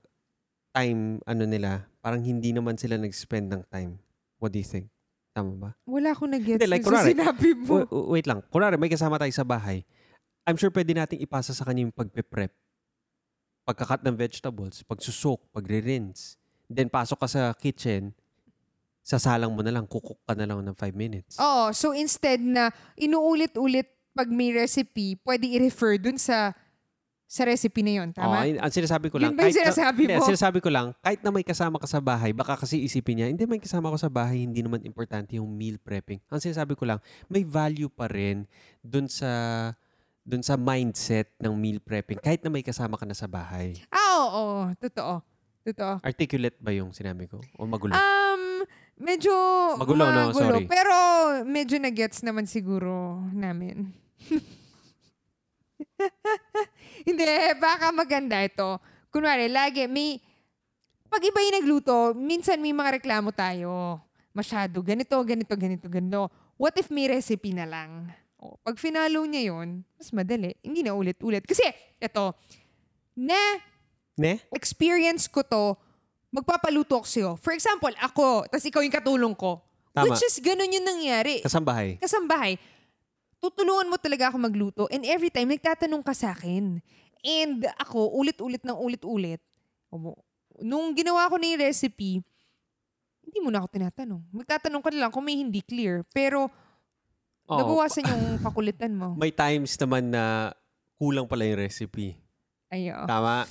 [0.72, 3.98] time, ano nila, parang hindi naman sila nag-spend ng time.
[4.38, 4.86] What do you think?
[5.34, 5.70] Tama ba?
[5.90, 7.82] Wala akong nag-gets like, sa kunwari, sinabi mo.
[7.82, 8.46] Wa- wait lang.
[8.46, 9.82] Kunwari, may kasama tayo sa bahay.
[10.46, 12.54] I'm sure pwede nating ipasa sa kanya yung pagpe-prep.
[13.66, 16.38] Pagkakat ng vegetables, pagsusok, pagre-rinse.
[16.70, 18.14] Then, pasok ka sa kitchen,
[19.02, 21.42] sasalang mo na lang, kukuk ka na lang ng 5 minutes.
[21.42, 26.54] Oo, so instead na inuulit-ulit pag may recipe, pwede i-refer dun sa
[27.26, 28.08] sa recipe na yun.
[28.12, 28.38] Oh, Tama?
[28.40, 30.16] ay- ang sinasabi ko lang, Yun ba yung na- sinasabi hindi, mo?
[30.16, 33.26] ang sinasabi ko lang, kahit na may kasama ka sa bahay, baka kasi isipin niya,
[33.28, 36.22] hindi may kasama ko sa bahay, hindi naman importante yung meal prepping.
[36.26, 38.46] Ang sinasabi ko lang, may value pa rin
[38.78, 39.26] dun sa
[40.22, 43.74] dun sa mindset ng meal prepping kahit na may kasama ka na sa bahay.
[43.90, 44.44] ah, oo,
[44.76, 45.22] Totoo.
[45.62, 45.98] Totoo.
[45.98, 47.42] Articulate ba yung sinabi ko?
[47.54, 47.90] O magulo?
[47.90, 48.62] Um,
[48.96, 49.34] medyo
[49.74, 50.30] Magulo, no?
[50.30, 50.66] magulo, Sorry.
[50.66, 50.94] Pero
[51.42, 53.90] medyo na-gets naman siguro namin.
[57.08, 57.22] Hindi,
[57.62, 58.82] baka maganda ito.
[59.14, 60.18] Kunwari, lagi may...
[61.06, 64.02] Pag iba yung nagluto, minsan may mga reklamo tayo.
[64.34, 66.20] Masyado, ganito, ganito, ganito, ganito.
[66.58, 68.10] What if may recipe na lang?
[68.42, 70.52] O, pag finalo niya yon mas madali.
[70.66, 71.46] Hindi na ulit-ulit.
[71.46, 71.62] Kasi,
[72.02, 72.34] eto,
[73.14, 73.38] na
[74.18, 74.42] ne?
[74.50, 75.78] experience ko to,
[76.34, 77.30] magpapaluto ako sa'yo.
[77.38, 79.62] For example, ako, tas ikaw yung katulong ko.
[79.94, 80.10] Tama.
[80.10, 81.40] Which is, ganun yung nangyari.
[81.40, 81.96] Kasambahay.
[81.96, 82.60] Kasambahay,
[83.40, 86.80] tutulungan mo talaga ako magluto and every time, nagtatanong ka sa akin.
[87.26, 89.42] And ako, ulit-ulit ng ulit-ulit.
[90.62, 92.22] Nung ginawa ko na yung recipe,
[93.26, 94.22] hindi mo na ako tinatanong.
[94.30, 96.06] Magtatanong ka na lang kung may hindi clear.
[96.14, 96.46] Pero,
[97.50, 97.58] Oo.
[97.58, 99.14] nabawasan yung kakulitan mo.
[99.20, 100.54] May times naman na
[100.96, 102.14] kulang pala yung recipe.
[102.70, 103.06] Ayo.
[103.06, 103.46] Tama?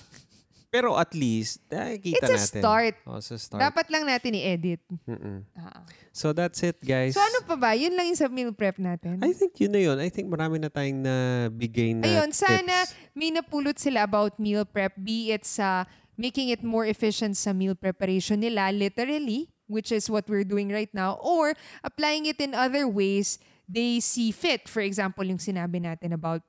[0.75, 2.59] Pero at least, nakikita It's a natin.
[2.59, 2.93] start.
[3.07, 3.63] Oh, it's a start.
[3.63, 4.83] Dapat lang natin i-edit.
[5.07, 5.47] Mm-mm.
[5.55, 5.87] Ah.
[6.11, 7.15] So that's it, guys.
[7.15, 7.71] So ano pa ba?
[7.71, 9.23] Yun lang yung sa meal prep natin.
[9.23, 9.97] I think yun na yun.
[10.03, 12.91] I think marami na tayong nabigay na Ayun, sana tips.
[13.15, 14.91] may napulot sila about meal prep.
[14.99, 15.87] Be it sa
[16.19, 20.91] making it more efficient sa meal preparation nila, literally, which is what we're doing right
[20.91, 24.67] now, or applying it in other ways they see fit.
[24.67, 26.43] For example, yung sinabi natin about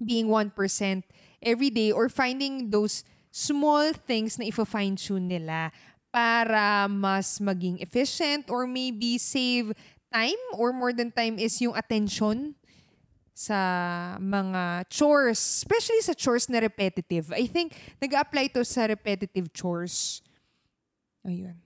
[0.00, 0.56] being 1%
[1.44, 3.04] every day or finding those
[3.34, 5.74] small things na ifo-fine tune nila
[6.14, 9.74] para mas maging efficient or maybe save
[10.14, 12.54] time or more than time is yung attention
[13.34, 13.58] sa
[14.22, 17.34] mga chores, especially sa chores na repetitive.
[17.34, 20.22] I think nag-apply to sa repetitive chores.
[21.26, 21.58] Ayun.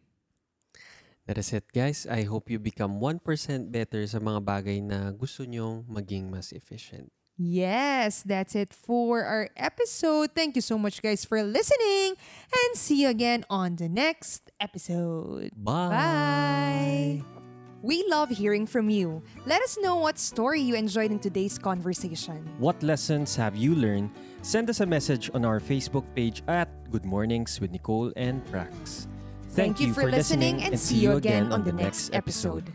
[1.29, 2.09] That is it, guys.
[2.09, 3.21] I hope you become 1%
[3.69, 7.13] better sa mga bagay na gusto nyong maging mas efficient.
[7.39, 10.35] Yes, that's it for our episode.
[10.35, 12.19] Thank you so much, guys, for listening.
[12.51, 15.53] And see you again on the next episode.
[15.57, 17.23] Bye!
[17.23, 17.39] Bye.
[17.81, 19.23] We love hearing from you.
[19.47, 22.43] Let us know what story you enjoyed in today's conversation.
[22.59, 24.11] What lessons have you learned?
[24.43, 29.07] Send us a message on our Facebook page at Good Mornings with Nicole and Prax.
[29.51, 32.73] Thank, you for listening and see you again on the next episode.